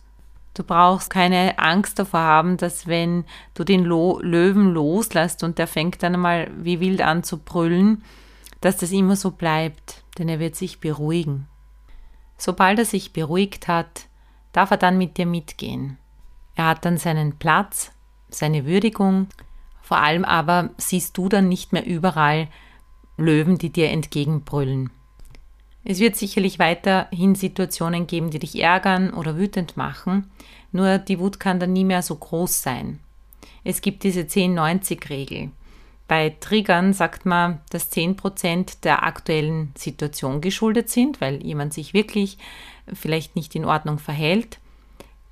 Du 0.54 0.62
brauchst 0.62 1.10
keine 1.10 1.58
Angst 1.58 1.98
davor 1.98 2.20
haben, 2.20 2.56
dass 2.56 2.86
wenn 2.86 3.24
du 3.54 3.64
den 3.64 3.84
Lo 3.84 4.20
Löwen 4.22 4.72
loslässt 4.72 5.42
und 5.42 5.58
der 5.58 5.66
fängt 5.66 6.02
dann 6.02 6.14
einmal 6.14 6.50
wie 6.56 6.78
wild 6.78 7.02
an 7.02 7.24
zu 7.24 7.38
brüllen, 7.38 8.04
dass 8.60 8.76
das 8.76 8.92
immer 8.92 9.16
so 9.16 9.32
bleibt, 9.32 10.04
denn 10.16 10.28
er 10.28 10.38
wird 10.38 10.54
sich 10.54 10.80
beruhigen. 10.80 11.48
Sobald 12.38 12.78
er 12.78 12.84
sich 12.84 13.12
beruhigt 13.12 13.68
hat, 13.68 14.06
darf 14.52 14.70
er 14.70 14.76
dann 14.76 14.96
mit 14.96 15.18
dir 15.18 15.26
mitgehen. 15.26 15.98
Er 16.54 16.68
hat 16.68 16.84
dann 16.84 16.98
seinen 16.98 17.36
Platz, 17.38 17.90
seine 18.28 18.64
Würdigung. 18.64 19.28
Vor 19.82 19.98
allem 19.98 20.24
aber 20.24 20.70
siehst 20.76 21.18
du 21.18 21.28
dann 21.28 21.48
nicht 21.48 21.72
mehr 21.72 21.84
überall 21.84 22.48
Löwen, 23.16 23.58
die 23.58 23.70
dir 23.70 23.90
entgegenbrüllen. 23.90 24.90
Es 25.84 26.00
wird 26.00 26.16
sicherlich 26.16 26.58
weiterhin 26.58 27.34
Situationen 27.34 28.06
geben, 28.06 28.30
die 28.30 28.38
dich 28.38 28.60
ärgern 28.60 29.12
oder 29.12 29.36
wütend 29.36 29.76
machen, 29.76 30.30
nur 30.72 30.98
die 30.98 31.18
Wut 31.18 31.38
kann 31.38 31.60
dann 31.60 31.72
nie 31.72 31.84
mehr 31.84 32.02
so 32.02 32.16
groß 32.16 32.62
sein. 32.62 33.00
Es 33.64 33.80
gibt 33.80 34.02
diese 34.02 34.22
10-90-Regel. 34.22 35.50
Bei 36.08 36.30
Triggern 36.40 36.92
sagt 36.92 37.24
man, 37.24 37.60
dass 37.70 37.92
10% 37.92 38.82
der 38.82 39.04
aktuellen 39.04 39.72
Situation 39.76 40.40
geschuldet 40.40 40.90
sind, 40.90 41.20
weil 41.20 41.42
jemand 41.42 41.72
sich 41.72 41.94
wirklich 41.94 42.38
vielleicht 42.92 43.36
nicht 43.36 43.54
in 43.54 43.64
Ordnung 43.64 43.98
verhält. 43.98 44.58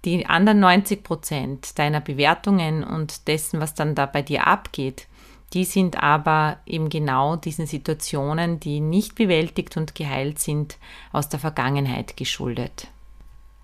Die 0.05 0.27
anderen 0.27 0.61
90 0.61 1.03
Prozent 1.03 1.79
deiner 1.79 2.01
Bewertungen 2.01 2.85
und 2.85 3.29
dessen, 3.29 3.61
was 3.61 3.75
dann 3.75 3.95
da 3.95 4.07
bei 4.07 4.23
dir 4.23 4.47
abgeht, 4.47 5.07
die 5.53 5.65
sind 5.65 6.03
aber 6.03 6.59
eben 6.67 6.89
genau 6.89 7.37
diesen 7.37 7.67
Situationen, 7.67 8.59
die 8.59 8.81
nicht 8.81 9.15
bewältigt 9.15 9.77
und 9.77 9.95
geheilt 9.95 10.39
sind, 10.39 10.79
aus 11.13 11.29
der 11.29 11.41
Vergangenheit 11.41 12.17
geschuldet. 12.17 12.89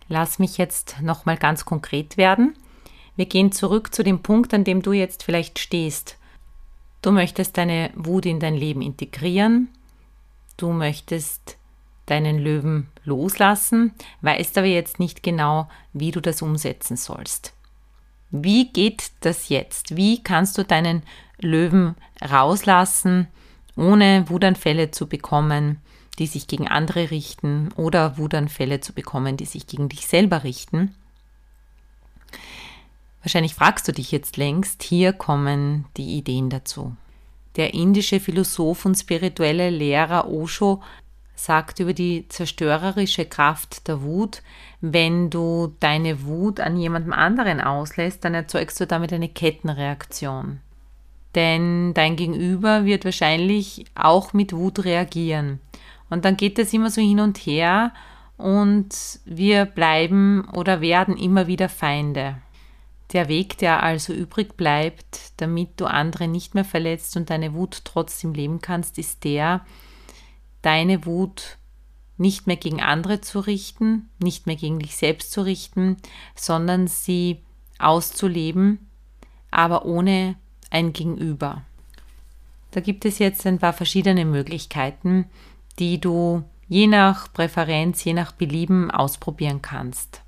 Lass 0.09 0.39
mich 0.39 0.59
jetzt 0.59 0.97
nochmal 1.01 1.37
ganz 1.37 1.65
konkret 1.65 2.17
werden. 2.17 2.55
Wir 3.17 3.27
gehen 3.27 3.53
zurück 3.53 3.95
zu 3.95 4.03
dem 4.03 4.23
Punkt, 4.23 4.55
an 4.55 4.65
dem 4.65 4.83
du 4.83 4.93
jetzt 4.93 5.23
vielleicht 5.23 5.59
stehst. 5.59 6.19
Du 7.03 7.11
möchtest 7.11 7.57
deine 7.57 7.91
Wut 7.95 8.27
in 8.27 8.41
dein 8.41 8.55
Leben 8.55 8.83
integrieren. 8.83 9.69
Du 10.57 10.73
möchtest 10.73 11.57
deinen 12.07 12.39
Löwen 12.39 12.89
loslassen, 13.05 13.93
weißt 14.23 14.59
aber 14.59 14.67
jetzt 14.67 14.99
nicht 14.99 15.23
genau, 15.23 15.69
wie 15.93 16.11
du 16.11 16.21
das 16.21 16.43
umsetzen 16.43 16.97
sollst. 16.97 17.53
Wie 18.31 18.71
geht 18.71 19.11
das 19.21 19.49
jetzt? 19.49 19.97
Wie 19.97 20.23
kannst 20.23 20.59
du 20.59 20.65
deinen 20.65 21.03
Löwen 21.41 21.95
rauslassen, 22.23 23.29
ohne 23.77 24.29
Wutanfälle 24.29 24.91
zu 24.91 25.07
bekommen, 25.07 25.81
die 26.19 26.27
sich 26.27 26.47
gegen 26.47 26.69
andere 26.69 27.11
richten 27.11 27.71
oder 27.77 28.19
Wutanfälle 28.19 28.81
zu 28.81 28.93
bekommen, 28.93 29.37
die 29.37 29.47
sich 29.47 29.67
gegen 29.67 29.89
dich 29.89 30.07
selber 30.07 30.45
richten? 30.45 30.95
Wahrscheinlich 33.23 33.55
fragst 33.55 33.89
du 33.89 33.93
dich 33.93 34.13
jetzt 34.13 34.37
längst, 34.37 34.83
hier 34.83 35.13
kommen 35.13 35.87
die 35.97 36.17
Ideen 36.17 36.51
dazu. 36.51 36.97
Der 37.57 37.75
indische 37.75 38.21
Philosoph 38.21 38.85
und 38.85 38.95
spirituelle 38.95 39.71
Lehrer 39.71 40.29
Osho 40.29 40.83
sagt 41.39 41.79
über 41.79 41.93
die 41.93 42.27
zerstörerische 42.29 43.25
Kraft 43.25 43.87
der 43.87 44.03
Wut, 44.03 44.43
wenn 44.81 45.31
du 45.31 45.75
deine 45.81 46.25
Wut 46.25 46.61
an 46.61 46.77
jemandem 46.77 47.13
anderen 47.13 47.61
auslässt, 47.61 48.25
dann 48.25 48.35
erzeugst 48.35 48.81
du 48.81 48.87
damit 48.87 49.13
eine 49.13 49.29
Kettenreaktion. 49.29 50.61
Denn 51.35 51.95
dein 51.95 52.17
Gegenüber 52.17 52.85
wird 52.85 53.05
wahrscheinlich 53.05 53.85
auch 53.95 54.33
mit 54.33 54.53
Wut 54.53 54.85
reagieren. 54.85 55.61
Und 56.11 56.25
dann 56.25 56.37
geht 56.37 56.59
es 56.59 56.73
immer 56.73 56.91
so 56.91 57.01
hin 57.01 57.21
und 57.21 57.39
her 57.39 57.93
und 58.37 59.21
wir 59.25 59.65
bleiben 59.65 60.49
oder 60.53 60.81
werden 60.81 61.17
immer 61.17 61.47
wieder 61.47 61.69
Feinde. 61.69 62.39
Der 63.13 63.29
Weg, 63.29 63.59
der 63.59 63.83
also 63.83 64.13
übrig 64.13 64.57
bleibt, 64.57 65.33
damit 65.41 65.81
du 65.81 65.87
andere 65.87 66.29
nicht 66.29 66.55
mehr 66.55 66.65
verletzt 66.65 67.17
und 67.17 67.31
deine 67.31 67.55
Wut 67.55 67.83
trotzdem 67.85 68.35
leben 68.35 68.61
kannst, 68.61 68.99
ist 68.99 69.25
der, 69.25 69.65
deine 70.63 71.07
Wut 71.07 71.59
nicht 72.17 72.47
mehr 72.47 72.57
gegen 72.57 72.81
andere 72.81 73.21
zu 73.21 73.41
richten, 73.41 74.09
nicht 74.19 74.47
mehr 74.47 74.57
gegen 74.57 74.81
dich 74.81 74.97
selbst 74.97 75.31
zu 75.31 75.43
richten, 75.43 75.97
sondern 76.35 76.89
sie 76.89 77.41
auszuleben, 77.79 78.89
aber 79.51 79.85
ohne 79.85 80.35
ein 80.71 80.93
Gegenüber. 80.93 81.63
Da 82.73 82.81
gibt 82.81 83.05
es 83.05 83.19
jetzt 83.19 83.47
ein 83.47 83.59
paar 83.59 83.73
verschiedene 83.73 84.25
Möglichkeiten, 84.25 85.27
die 85.79 86.01
du 86.01 86.45
je 86.69 86.87
nach 86.87 87.33
Präferenz, 87.33 88.05
je 88.05 88.13
nach 88.13 88.33
Belieben 88.33 88.91
ausprobieren 88.91 89.63
kannst. 89.63 90.23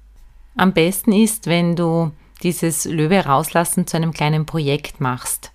Am 0.57 0.73
besten 0.73 1.13
ist, 1.13 1.47
wenn 1.47 1.77
du 1.77 2.13
dieses 2.43 2.87
Löwe 2.87 3.25
rauslassen 3.25 3.87
zu 3.87 3.97
einem 3.97 4.13
kleinen 4.13 4.47
Projekt 4.47 5.01
machst. 5.01 5.53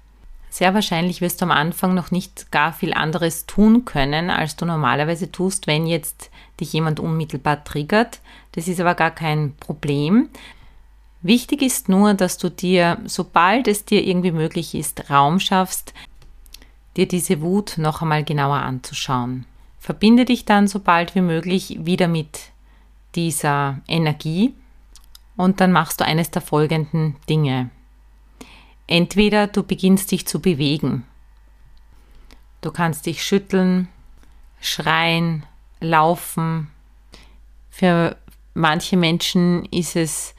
Sehr 0.56 0.74
wahrscheinlich 0.74 1.20
wirst 1.20 1.42
du 1.42 1.46
am 1.46 1.52
Anfang 1.52 1.94
noch 1.96 2.12
nicht 2.12 2.50
gar 2.50 2.72
viel 2.72 2.94
anderes 2.94 3.46
tun 3.46 3.84
können, 3.84 4.30
als 4.30 4.56
du 4.56 4.66
normalerweise 4.66 5.30
tust, 5.30 5.68
wenn 5.68 5.86
jetzt 5.86 6.32
dich 6.62 6.72
jemand 6.72 7.02
unmittelbar 7.02 7.66
triggert. 7.66 8.22
Das 8.54 8.70
ist 8.70 8.80
aber 8.80 8.96
gar 8.96 9.12
kein 9.12 9.54
Problem. 9.60 10.30
Wichtig 11.22 11.62
ist 11.62 11.90
nur, 11.90 12.14
dass 12.14 12.38
du 12.38 12.48
dir, 12.48 13.00
sobald 13.04 13.68
es 13.68 13.84
dir 13.84 14.02
irgendwie 14.08 14.32
möglich 14.32 14.76
ist, 14.76 15.10
Raum 15.10 15.42
schaffst, 15.42 15.94
dir 16.96 17.06
diese 17.06 17.42
Wut 17.42 17.74
noch 17.78 18.02
einmal 18.02 18.24
genauer 18.24 18.60
anzuschauen. 18.60 19.46
Verbinde 19.78 20.24
dich 20.24 20.46
dann 20.46 20.70
so 20.70 20.80
bald 20.80 21.16
wie 21.16 21.22
möglich 21.22 21.80
wieder 21.82 22.08
mit 22.08 22.40
dieser 23.16 23.82
Energie 23.90 24.54
und 25.36 25.60
dann 25.60 25.74
machst 25.74 26.00
du 26.00 26.06
eines 26.06 26.32
der 26.32 26.42
folgenden 26.42 27.18
Dinge. 27.28 27.72
Entweder 28.88 29.48
du 29.48 29.64
beginnst 29.64 30.12
dich 30.12 30.28
zu 30.28 30.40
bewegen. 30.40 31.06
Du 32.62 32.72
kannst 32.72 33.06
dich 33.06 33.24
schütteln, 33.24 33.88
schreien, 34.60 35.44
laufen. 35.80 36.70
Für 37.70 38.18
manche 38.54 38.98
Menschen 38.98 39.66
ist 39.66 39.96
es 39.96 40.36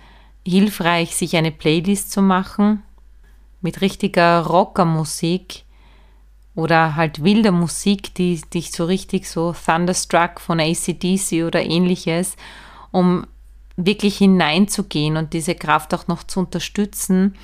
hilfreich, 0.46 1.16
sich 1.16 1.37
eine 1.37 1.52
Playlist 1.52 2.12
zu 2.12 2.22
machen 2.22 2.82
mit 3.61 3.80
richtiger 3.80 4.46
Rockermusik 4.46 5.64
oder 6.54 6.96
halt 6.96 7.22
wilder 7.22 7.52
Musik, 7.52 8.14
die 8.14 8.40
dich 8.40 8.72
so 8.72 8.85
richtig 8.85 9.28
so 9.28 9.52
Thunderstruck 9.52 10.40
von 10.40 10.61
ACDC 10.61 11.44
oder 11.44 11.64
ähnliches, 11.64 12.37
um 12.92 13.26
wirklich 13.76 14.18
hineinzugehen 14.18 15.16
und 15.16 15.32
diese 15.32 15.54
Kraft 15.54 15.92
auch 15.94 16.06
noch 16.06 16.22
zu 16.22 16.40
unterstützen. 16.40 17.37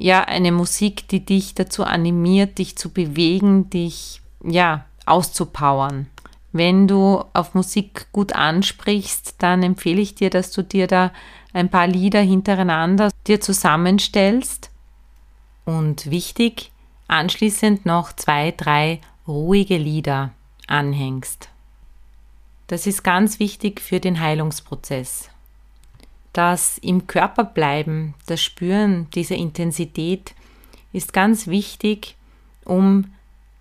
Ja, 0.00 0.22
eine 0.22 0.52
Musik, 0.52 1.08
die 1.08 1.24
dich 1.24 1.56
dazu 1.56 1.82
animiert, 1.82 2.58
dich 2.58 2.76
zu 2.76 2.90
bewegen, 2.90 3.68
dich 3.68 4.22
ja 4.44 4.84
auszupowern. 5.06 6.06
Wenn 6.52 6.86
du 6.86 7.24
auf 7.32 7.54
Musik 7.54 8.06
gut 8.12 8.32
ansprichst, 8.32 9.34
dann 9.38 9.64
empfehle 9.64 10.00
ich 10.00 10.14
dir, 10.14 10.30
dass 10.30 10.52
du 10.52 10.62
dir 10.62 10.86
da 10.86 11.10
ein 11.52 11.68
paar 11.68 11.88
Lieder 11.88 12.20
hintereinander 12.20 13.10
dir 13.26 13.40
zusammenstellst. 13.40 14.70
Und 15.64 16.08
wichtig, 16.08 16.70
anschließend 17.08 17.84
noch 17.84 18.12
zwei, 18.12 18.54
drei 18.56 19.00
ruhige 19.26 19.78
Lieder 19.78 20.30
anhängst. 20.68 21.48
Das 22.68 22.86
ist 22.86 23.02
ganz 23.02 23.40
wichtig 23.40 23.80
für 23.80 23.98
den 23.98 24.20
Heilungsprozess. 24.20 25.28
Das 26.32 26.78
im 26.78 27.06
Körper 27.06 27.44
bleiben, 27.44 28.14
das 28.26 28.42
Spüren 28.42 29.08
dieser 29.10 29.36
Intensität 29.36 30.34
ist 30.92 31.12
ganz 31.12 31.46
wichtig, 31.46 32.16
um 32.64 33.12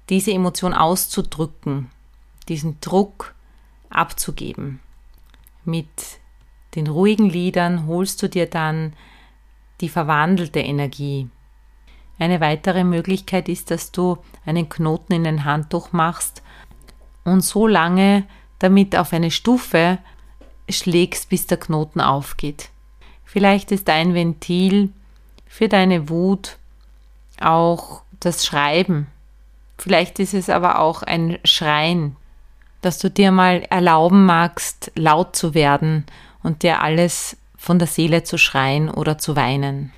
diese 0.09 0.31
Emotion 0.31 0.73
auszudrücken, 0.73 1.89
diesen 2.47 2.79
Druck 2.81 3.35
abzugeben. 3.89 4.79
Mit 5.65 5.87
den 6.75 6.87
ruhigen 6.87 7.29
Liedern 7.29 7.87
holst 7.87 8.21
du 8.21 8.29
dir 8.29 8.49
dann 8.49 8.93
die 9.81 9.89
verwandelte 9.89 10.59
Energie. 10.59 11.29
Eine 12.19 12.41
weitere 12.41 12.83
Möglichkeit 12.83 13.47
ist, 13.47 13.69
dass 13.69 13.91
du 13.91 14.17
einen 14.45 14.69
Knoten 14.69 15.13
in 15.13 15.27
ein 15.27 15.45
Handtuch 15.45 15.91
machst 15.91 16.41
und 17.23 17.41
so 17.41 17.67
lange 17.67 18.25
damit 18.59 18.95
auf 18.95 19.13
eine 19.13 19.29
Stufe 19.29 19.99
schlägst, 20.69 21.29
bis 21.29 21.47
der 21.47 21.57
Knoten 21.57 22.01
aufgeht. 22.01 22.69
Vielleicht 23.25 23.71
ist 23.71 23.89
ein 23.89 24.13
Ventil 24.13 24.91
für 25.45 25.67
deine 25.67 26.09
Wut 26.09 26.57
auch 27.39 28.01
das 28.19 28.45
Schreiben. 28.45 29.07
Vielleicht 29.77 30.19
ist 30.19 30.33
es 30.33 30.49
aber 30.49 30.79
auch 30.79 31.03
ein 31.03 31.37
Schreien, 31.45 32.15
dass 32.81 32.99
du 32.99 33.09
dir 33.09 33.31
mal 33.31 33.63
erlauben 33.69 34.25
magst, 34.25 34.91
laut 34.95 35.35
zu 35.35 35.53
werden 35.53 36.05
und 36.43 36.63
dir 36.63 36.81
alles 36.81 37.37
von 37.57 37.79
der 37.79 37.87
Seele 37.87 38.23
zu 38.23 38.37
schreien 38.37 38.89
oder 38.89 39.17
zu 39.17 39.35
weinen. 39.35 39.91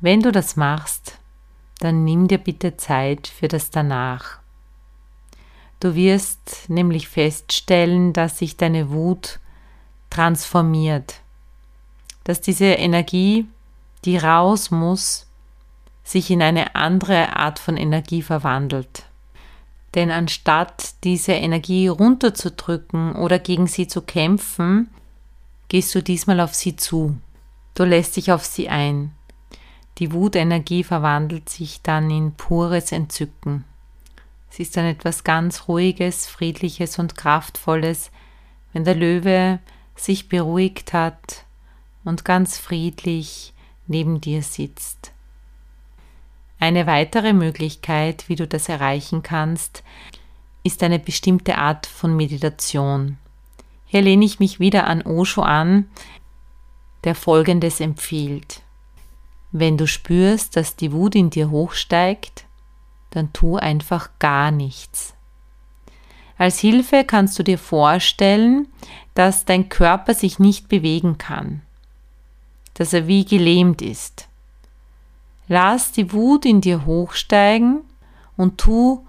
Wenn 0.00 0.20
du 0.20 0.32
das 0.32 0.56
machst, 0.56 1.18
dann 1.78 2.04
nimm 2.04 2.28
dir 2.28 2.38
bitte 2.38 2.76
Zeit 2.76 3.26
für 3.26 3.48
das 3.48 3.70
danach. 3.70 4.38
Du 5.80 5.94
wirst 5.94 6.68
nämlich 6.68 7.08
feststellen, 7.08 8.12
dass 8.12 8.38
sich 8.38 8.56
deine 8.56 8.90
Wut 8.90 9.38
transformiert, 10.14 11.20
dass 12.22 12.40
diese 12.40 12.66
Energie, 12.66 13.46
die 14.04 14.16
raus 14.16 14.70
muss, 14.70 15.26
sich 16.04 16.30
in 16.30 16.42
eine 16.42 16.76
andere 16.76 17.36
Art 17.36 17.58
von 17.58 17.76
Energie 17.76 18.22
verwandelt. 18.22 19.06
Denn 19.94 20.10
anstatt 20.10 20.94
diese 21.04 21.32
Energie 21.32 21.88
runterzudrücken 21.88 23.16
oder 23.16 23.38
gegen 23.38 23.66
sie 23.66 23.88
zu 23.88 24.02
kämpfen, 24.02 24.88
gehst 25.68 25.94
du 25.94 26.02
diesmal 26.02 26.40
auf 26.40 26.54
sie 26.54 26.76
zu. 26.76 27.16
Du 27.74 27.84
lässt 27.84 28.16
dich 28.16 28.30
auf 28.30 28.44
sie 28.44 28.68
ein. 28.68 29.12
Die 29.98 30.12
Wutenergie 30.12 30.84
verwandelt 30.84 31.48
sich 31.48 31.82
dann 31.82 32.10
in 32.10 32.32
pures 32.32 32.92
Entzücken. 32.92 33.64
Es 34.50 34.60
ist 34.60 34.76
dann 34.76 34.84
etwas 34.84 35.24
ganz 35.24 35.66
Ruhiges, 35.66 36.26
Friedliches 36.26 36.98
und 36.98 37.16
Kraftvolles, 37.16 38.10
wenn 38.72 38.84
der 38.84 38.94
Löwe 38.94 39.60
sich 39.96 40.28
beruhigt 40.28 40.92
hat 40.92 41.44
und 42.04 42.24
ganz 42.24 42.58
friedlich 42.58 43.52
neben 43.86 44.20
dir 44.20 44.42
sitzt. 44.42 45.12
Eine 46.58 46.86
weitere 46.86 47.32
Möglichkeit, 47.32 48.28
wie 48.28 48.36
du 48.36 48.46
das 48.46 48.68
erreichen 48.68 49.22
kannst, 49.22 49.82
ist 50.62 50.82
eine 50.82 50.98
bestimmte 50.98 51.58
Art 51.58 51.86
von 51.86 52.16
Meditation. 52.16 53.18
Hier 53.86 54.02
lehne 54.02 54.24
ich 54.24 54.40
mich 54.40 54.60
wieder 54.60 54.86
an 54.86 55.02
Osho 55.02 55.42
an, 55.42 55.88
der 57.04 57.14
Folgendes 57.14 57.80
empfiehlt. 57.80 58.62
Wenn 59.52 59.76
du 59.76 59.86
spürst, 59.86 60.56
dass 60.56 60.74
die 60.74 60.90
Wut 60.90 61.14
in 61.14 61.30
dir 61.30 61.50
hochsteigt, 61.50 62.46
dann 63.10 63.32
tu 63.32 63.56
einfach 63.56 64.10
gar 64.18 64.50
nichts. 64.50 65.14
Als 66.36 66.58
Hilfe 66.58 67.04
kannst 67.04 67.38
du 67.38 67.44
dir 67.44 67.58
vorstellen, 67.58 68.66
dass 69.14 69.44
dein 69.44 69.68
Körper 69.68 70.14
sich 70.14 70.38
nicht 70.38 70.68
bewegen 70.68 71.18
kann, 71.18 71.62
dass 72.74 72.92
er 72.92 73.06
wie 73.06 73.24
gelähmt 73.24 73.80
ist. 73.80 74.28
Lass 75.46 75.92
die 75.92 76.12
Wut 76.12 76.44
in 76.44 76.60
dir 76.60 76.84
hochsteigen 76.84 77.82
und 78.36 78.58
tu 78.58 79.06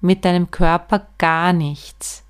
mit 0.00 0.24
deinem 0.24 0.50
Körper 0.50 1.06
gar 1.18 1.52
nichts. 1.52 2.24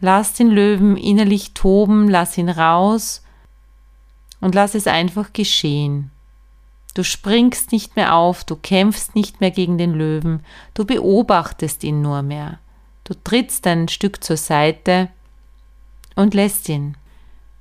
Lass 0.00 0.34
den 0.34 0.48
Löwen 0.48 0.96
innerlich 0.96 1.54
toben, 1.54 2.08
lass 2.08 2.36
ihn 2.36 2.50
raus 2.50 3.22
und 4.40 4.54
lass 4.54 4.74
es 4.74 4.86
einfach 4.86 5.32
geschehen. 5.32 6.10
Du 6.94 7.02
springst 7.04 7.72
nicht 7.72 7.96
mehr 7.96 8.14
auf, 8.14 8.44
du 8.44 8.56
kämpfst 8.56 9.14
nicht 9.14 9.40
mehr 9.40 9.50
gegen 9.50 9.78
den 9.78 9.92
Löwen, 9.92 10.44
du 10.74 10.84
beobachtest 10.84 11.84
ihn 11.84 12.02
nur 12.02 12.22
mehr. 12.22 12.58
Du 13.06 13.14
trittst 13.14 13.64
ein 13.68 13.86
Stück 13.86 14.24
zur 14.24 14.36
Seite 14.36 15.10
und 16.16 16.34
lässt 16.34 16.68
ihn. 16.68 16.96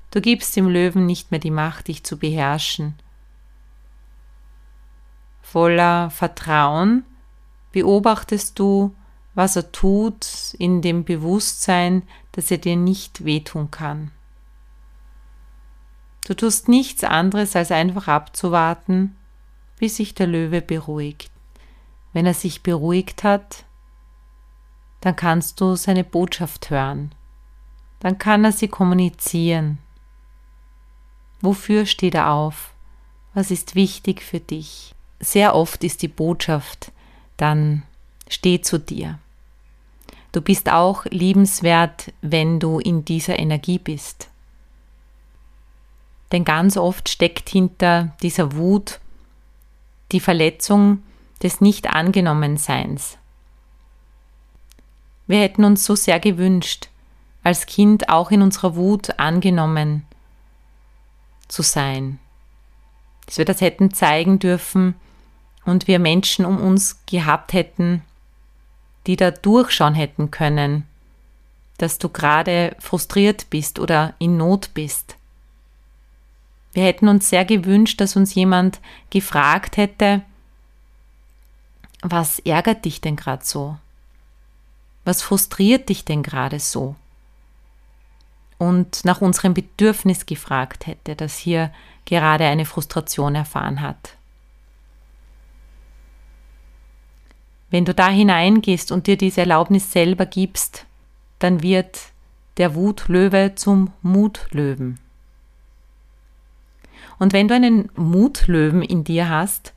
Du 0.09 0.19
gibst 0.19 0.55
dem 0.55 0.67
Löwen 0.67 1.05
nicht 1.05 1.29
mehr 1.29 1.39
die 1.39 1.51
Macht, 1.51 1.87
dich 1.87 2.03
zu 2.03 2.17
beherrschen. 2.17 2.95
Voller 5.43 6.09
Vertrauen 6.09 7.05
beobachtest 7.71 8.57
du, 8.57 8.95
was 9.35 9.55
er 9.55 9.71
tut, 9.71 10.55
in 10.57 10.81
dem 10.81 11.03
Bewusstsein, 11.03 12.01
dass 12.31 12.49
er 12.49 12.57
dir 12.57 12.75
nicht 12.75 13.23
wehtun 13.23 13.69
kann. 13.69 14.09
Du 16.25 16.33
tust 16.33 16.69
nichts 16.69 17.03
anderes, 17.03 17.55
als 17.55 17.69
einfach 17.71 18.07
abzuwarten, 18.07 19.15
bis 19.77 19.97
sich 19.97 20.15
der 20.15 20.25
Löwe 20.25 20.63
beruhigt. 20.63 21.29
Wenn 22.13 22.25
er 22.25 22.33
sich 22.33 22.63
beruhigt 22.63 23.23
hat, 23.23 23.65
dann 25.05 25.15
kannst 25.15 25.61
du 25.61 25.75
seine 25.75 26.03
Botschaft 26.03 26.71
hören. 26.71 27.13
Dann 27.99 28.17
kann 28.17 28.43
er 28.43 28.51
sie 28.51 28.67
kommunizieren. 28.67 29.77
Wofür 31.41 31.85
steht 31.85 32.15
er 32.15 32.31
auf? 32.31 32.73
Was 33.35 33.51
ist 33.51 33.75
wichtig 33.75 34.23
für 34.23 34.39
dich? 34.39 34.95
Sehr 35.19 35.53
oft 35.53 35.83
ist 35.83 36.01
die 36.01 36.07
Botschaft 36.07 36.91
dann 37.37 37.83
steh 38.27 38.61
zu 38.61 38.79
dir. 38.79 39.19
Du 40.31 40.41
bist 40.41 40.71
auch 40.71 41.05
liebenswert, 41.05 42.11
wenn 42.23 42.59
du 42.59 42.79
in 42.79 43.05
dieser 43.05 43.37
Energie 43.37 43.77
bist. 43.77 44.29
Denn 46.31 46.45
ganz 46.45 46.77
oft 46.77 47.09
steckt 47.09 47.47
hinter 47.49 48.15
dieser 48.23 48.55
Wut 48.55 48.99
die 50.11 50.19
Verletzung 50.19 51.03
des 51.43 51.61
Nicht-Angenommenseins. 51.61 53.19
Wir 55.27 55.39
hätten 55.39 55.63
uns 55.63 55.85
so 55.85 55.95
sehr 55.95 56.19
gewünscht, 56.19 56.89
als 57.43 57.65
Kind 57.65 58.09
auch 58.09 58.31
in 58.31 58.41
unserer 58.41 58.75
Wut 58.75 59.19
angenommen 59.19 60.05
zu 61.47 61.61
sein. 61.61 62.19
Dass 63.25 63.37
wir 63.37 63.45
das 63.45 63.61
hätten 63.61 63.93
zeigen 63.93 64.39
dürfen 64.39 64.95
und 65.65 65.87
wir 65.87 65.99
Menschen 65.99 66.45
um 66.45 66.59
uns 66.59 66.99
gehabt 67.05 67.53
hätten, 67.53 68.01
die 69.07 69.15
da 69.15 69.31
durchschauen 69.31 69.95
hätten 69.95 70.31
können, 70.31 70.87
dass 71.77 71.97
du 71.97 72.09
gerade 72.09 72.75
frustriert 72.79 73.49
bist 73.49 73.79
oder 73.79 74.13
in 74.19 74.37
Not 74.37 74.73
bist. 74.73 75.17
Wir 76.73 76.83
hätten 76.83 77.07
uns 77.07 77.29
sehr 77.29 77.45
gewünscht, 77.45 78.01
dass 78.01 78.15
uns 78.15 78.35
jemand 78.35 78.79
gefragt 79.09 79.77
hätte, 79.77 80.21
was 82.01 82.39
ärgert 82.39 82.85
dich 82.85 83.01
denn 83.01 83.15
gerade 83.15 83.45
so? 83.45 83.77
Was 85.05 85.21
frustriert 85.21 85.87
dich 85.87 86.03
denn 86.03 86.23
gerade 86.23 86.59
so? 86.59 86.95
und 88.57 89.03
nach 89.05 89.21
unserem 89.21 89.53
Bedürfnis 89.53 90.25
gefragt 90.25 90.87
hätte, 90.87 91.15
das 91.15 91.37
hier 91.37 91.71
gerade 92.05 92.45
eine 92.45 92.65
Frustration 92.65 93.35
erfahren 93.35 93.81
hat. 93.81 94.15
Wenn 97.69 97.85
du 97.85 97.93
da 97.93 98.09
hineingehst 98.09 98.91
und 98.91 99.07
dir 99.07 99.17
diese 99.17 99.41
Erlaubnis 99.41 99.91
selber 99.91 100.25
gibst, 100.25 100.85
dann 101.39 101.61
wird 101.61 101.99
der 102.57 102.75
Wutlöwe 102.75 103.53
zum 103.55 103.91
Mutlöwen. 104.01 104.99
Und 107.17 107.33
wenn 107.33 107.47
du 107.47 107.55
einen 107.55 107.89
Mutlöwen 107.95 108.81
in 108.81 109.03
dir 109.03 109.29
hast, 109.29 109.73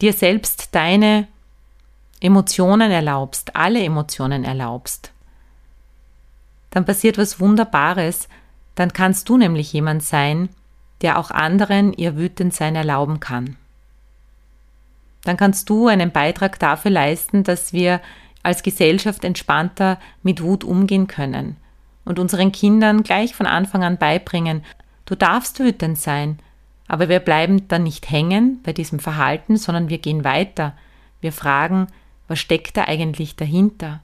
dir 0.00 0.12
selbst 0.12 0.74
deine 0.74 1.26
Emotionen 2.20 2.90
erlaubst, 2.90 3.56
alle 3.56 3.82
Emotionen 3.82 4.44
erlaubst, 4.44 5.12
dann 6.70 6.84
passiert 6.84 7.18
was 7.18 7.40
Wunderbares, 7.40 8.28
dann 8.74 8.92
kannst 8.92 9.28
du 9.28 9.36
nämlich 9.36 9.72
jemand 9.72 10.02
sein, 10.02 10.48
der 11.02 11.18
auch 11.18 11.30
anderen 11.30 11.92
ihr 11.92 12.16
Wütendsein 12.16 12.76
erlauben 12.76 13.20
kann. 13.20 13.56
Dann 15.24 15.36
kannst 15.36 15.68
du 15.68 15.88
einen 15.88 16.12
Beitrag 16.12 16.58
dafür 16.58 16.90
leisten, 16.90 17.42
dass 17.42 17.72
wir 17.72 18.00
als 18.42 18.62
Gesellschaft 18.62 19.24
entspannter 19.24 19.98
mit 20.22 20.42
Wut 20.42 20.64
umgehen 20.64 21.06
können 21.06 21.56
und 22.04 22.18
unseren 22.18 22.52
Kindern 22.52 23.02
gleich 23.02 23.34
von 23.34 23.46
Anfang 23.46 23.84
an 23.84 23.98
beibringen, 23.98 24.64
du 25.04 25.14
darfst 25.14 25.58
wütend 25.58 25.98
sein, 25.98 26.38
aber 26.88 27.08
wir 27.08 27.20
bleiben 27.20 27.68
dann 27.68 27.82
nicht 27.82 28.10
hängen 28.10 28.60
bei 28.62 28.72
diesem 28.72 28.98
Verhalten, 28.98 29.56
sondern 29.56 29.88
wir 29.88 29.98
gehen 29.98 30.24
weiter. 30.24 30.72
Wir 31.20 31.32
fragen, 31.32 31.86
was 32.30 32.38
steckt 32.38 32.76
da 32.76 32.84
eigentlich 32.84 33.34
dahinter? 33.34 34.02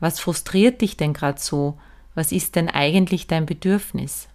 Was 0.00 0.18
frustriert 0.20 0.80
dich 0.80 0.96
denn 0.96 1.12
gerade 1.12 1.38
so? 1.38 1.76
Was 2.14 2.32
ist 2.32 2.56
denn 2.56 2.70
eigentlich 2.70 3.26
dein 3.26 3.44
Bedürfnis? 3.44 4.26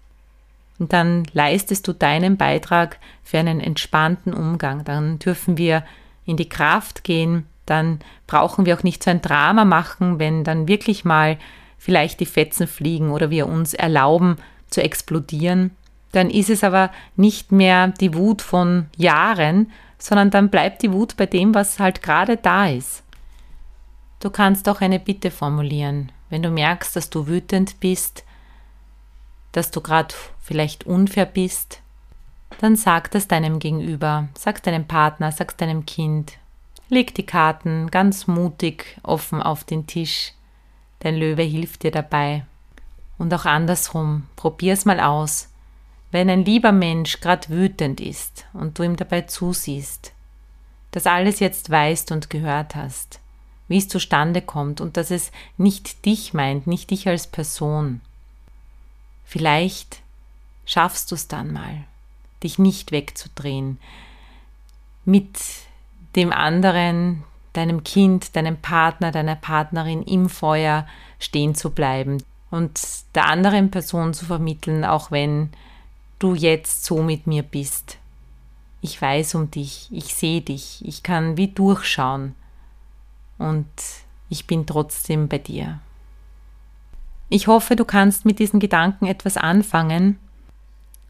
Und 0.78 0.94
dann 0.94 1.26
leistest 1.34 1.88
du 1.88 1.94
deinen 1.94 2.38
Beitrag 2.38 3.00
für 3.24 3.40
einen 3.40 3.60
entspannten 3.60 4.36
Umgang. 4.36 4.86
Dann 4.86 5.18
dürfen 5.18 5.58
wir 5.58 5.84
in 6.26 6.38
die 6.38 6.48
Kraft 6.48 7.04
gehen. 7.04 7.48
Dann 7.66 8.02
brauchen 8.28 8.68
wir 8.68 8.78
auch 8.78 8.84
nicht 8.84 9.02
so 9.02 9.10
ein 9.10 9.24
Drama 9.24 9.66
machen, 9.66 10.20
wenn 10.20 10.44
dann 10.44 10.68
wirklich 10.68 11.04
mal 11.04 11.40
vielleicht 11.80 12.20
die 12.20 12.28
Fetzen 12.28 12.68
fliegen 12.68 13.10
oder 13.10 13.32
wir 13.32 13.48
uns 13.48 13.74
erlauben 13.74 14.38
zu 14.70 14.84
explodieren. 14.84 15.72
Dann 16.12 16.30
ist 16.30 16.52
es 16.52 16.64
aber 16.64 16.92
nicht 17.16 17.52
mehr 17.52 17.88
die 17.88 18.14
Wut 18.14 18.44
von 18.44 18.86
Jahren, 18.96 19.72
sondern 19.98 20.30
dann 20.30 20.50
bleibt 20.52 20.84
die 20.84 20.94
Wut 20.94 21.18
bei 21.18 21.26
dem, 21.26 21.56
was 21.56 21.80
halt 21.80 22.04
gerade 22.04 22.38
da 22.38 22.68
ist. 22.68 23.02
Du 24.20 24.30
kannst 24.30 24.68
auch 24.68 24.82
eine 24.82 25.00
Bitte 25.00 25.30
formulieren. 25.32 26.12
Wenn 26.30 26.42
du 26.42 26.50
merkst, 26.50 26.96
dass 26.96 27.10
du 27.10 27.28
wütend 27.28 27.80
bist, 27.80 28.24
dass 29.52 29.72
du 29.72 29.82
gerade 29.82 30.14
vielleicht 30.42 30.86
unfair 30.86 31.26
bist, 31.26 31.82
dann 32.60 32.76
sag 32.76 33.12
das 33.12 33.28
deinem 33.28 33.60
Gegenüber, 33.60 34.28
sag 34.36 34.64
deinem 34.64 34.88
Partner, 34.88 35.32
sag 35.32 35.58
deinem 35.58 35.86
Kind. 35.86 36.34
Leg 36.90 37.14
die 37.16 37.26
Karten 37.26 37.92
ganz 37.92 38.28
mutig 38.28 38.98
offen 39.04 39.42
auf 39.42 39.64
den 39.64 39.88
Tisch. 39.88 40.34
Dein 41.00 41.16
Löwe 41.16 41.44
hilft 41.44 41.84
dir 41.84 41.92
dabei. 41.92 42.46
Und 43.18 43.34
auch 43.34 43.46
andersrum, 43.46 44.24
probier's 44.36 44.86
mal 44.86 45.00
aus. 45.00 45.50
Wenn 46.12 46.30
ein 46.30 46.46
lieber 46.46 46.72
Mensch 46.72 47.20
gerade 47.20 47.50
wütend 47.50 48.00
ist 48.00 48.46
und 48.54 48.80
du 48.80 48.84
ihm 48.84 48.96
dabei 48.96 49.24
zusiehst, 49.24 50.14
dass 50.92 51.06
alles 51.06 51.40
jetzt 51.40 51.70
weißt 51.70 52.12
und 52.12 52.30
gehört 52.30 52.76
hast, 52.76 53.20
wie 53.68 53.78
es 53.78 53.88
zustande 53.88 54.42
kommt 54.42 54.82
und 54.82 54.98
dass 54.98 55.12
es 55.12 55.32
nicht 55.58 56.06
dich 56.06 56.34
meint, 56.34 56.68
nicht 56.68 56.90
dich 56.92 57.08
als 57.08 57.28
Person. 57.28 58.02
Vielleicht 59.26 60.02
schaffst 60.66 61.12
du 61.12 61.16
es 61.16 61.28
dann 61.28 61.52
mal, 61.52 61.84
dich 62.44 62.60
nicht 62.60 62.92
wegzudrehen, 62.92 63.80
mit 65.06 65.40
dem 66.16 66.32
anderen, 66.32 67.24
deinem 67.54 67.84
Kind, 67.84 68.36
deinem 68.36 68.58
Partner, 68.58 69.12
deiner 69.12 69.36
Partnerin 69.36 70.04
im 70.04 70.30
Feuer 70.30 70.88
stehen 71.20 71.56
zu 71.56 71.72
bleiben 71.72 72.24
und 72.52 72.80
der 73.16 73.26
anderen 73.26 73.72
Person 73.72 74.14
zu 74.14 74.26
vermitteln, 74.26 74.86
auch 74.86 75.12
wenn 75.12 75.50
du 76.20 76.36
jetzt 76.36 76.86
so 76.86 77.02
mit 77.02 77.28
mir 77.28 77.44
bist. 77.44 77.98
Ich 78.82 79.02
weiß 79.02 79.36
um 79.36 79.52
dich, 79.52 79.88
ich 79.92 80.14
sehe 80.14 80.42
dich, 80.42 80.84
ich 80.86 81.04
kann 81.04 81.36
wie 81.36 81.48
durchschauen 81.50 82.36
und 83.38 83.68
ich 84.30 84.48
bin 84.48 84.66
trotzdem 84.66 85.28
bei 85.28 85.38
dir. 85.38 85.80
Ich 87.30 87.48
hoffe, 87.48 87.76
du 87.76 87.86
kannst 87.86 88.26
mit 88.26 88.40
diesen 88.40 88.60
Gedanken 88.60 89.06
etwas 89.06 89.38
anfangen. 89.38 90.18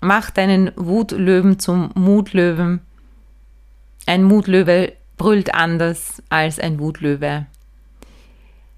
Mach 0.01 0.29
deinen 0.29 0.71
Wutlöwen 0.75 1.59
zum 1.59 1.91
Mutlöwen. 1.95 2.81
Ein 4.05 4.23
Mutlöwe 4.23 4.93
brüllt 5.17 5.53
anders 5.53 6.21
als 6.29 6.59
ein 6.59 6.79
Wutlöwe. 6.79 7.45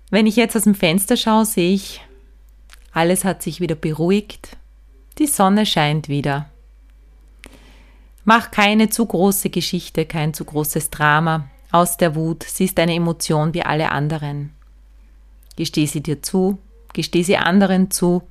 Wenn 0.10 0.28
ich 0.28 0.36
jetzt 0.36 0.56
aus 0.56 0.64
dem 0.64 0.76
Fenster 0.76 1.18
schaue, 1.18 1.46
sehe 1.46 1.74
ich, 1.74 2.02
alles 2.92 3.24
hat 3.24 3.44
sich 3.44 3.62
wieder 3.62 3.76
beruhigt. 3.76 4.58
Die 5.18 5.28
Sonne 5.28 5.66
scheint 5.66 6.10
wieder. 6.10 6.50
Mach 8.26 8.52
keine 8.52 8.90
zu 8.90 9.06
große 9.06 9.50
Geschichte, 9.50 10.06
kein 10.06 10.34
zu 10.34 10.46
großes 10.46 10.90
Drama 10.90 11.50
aus 11.72 11.98
der 11.98 12.16
Wut. 12.16 12.44
Sie 12.44 12.66
ist 12.66 12.80
eine 12.80 12.96
Emotion 12.96 13.54
wie 13.54 13.64
alle 13.64 13.92
anderen. 13.92 14.52
Gesteh 15.56 15.86
sie 15.86 16.02
dir 16.02 16.22
zu, 16.22 16.58
gesteh 16.94 17.24
sie 17.24 17.38
anderen 17.38 17.92
zu 17.92 18.24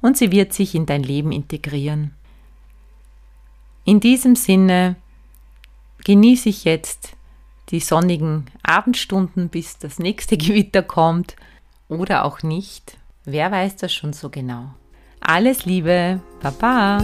und 0.00 0.16
sie 0.16 0.30
wird 0.30 0.52
sich 0.52 0.74
in 0.74 0.86
dein 0.86 1.02
Leben 1.02 1.32
integrieren. 1.32 2.12
In 3.84 4.00
diesem 4.00 4.36
Sinne 4.36 4.96
genieße 6.04 6.48
ich 6.48 6.64
jetzt 6.64 7.16
die 7.70 7.80
sonnigen 7.80 8.46
Abendstunden, 8.62 9.48
bis 9.48 9.78
das 9.78 9.98
nächste 9.98 10.36
Gewitter 10.38 10.82
kommt 10.82 11.36
oder 11.88 12.24
auch 12.24 12.42
nicht. 12.42 12.98
Wer 13.24 13.50
weiß 13.50 13.76
das 13.76 13.92
schon 13.92 14.12
so 14.12 14.30
genau? 14.30 14.74
Alles 15.20 15.64
Liebe, 15.64 16.20
Baba! 16.40 16.98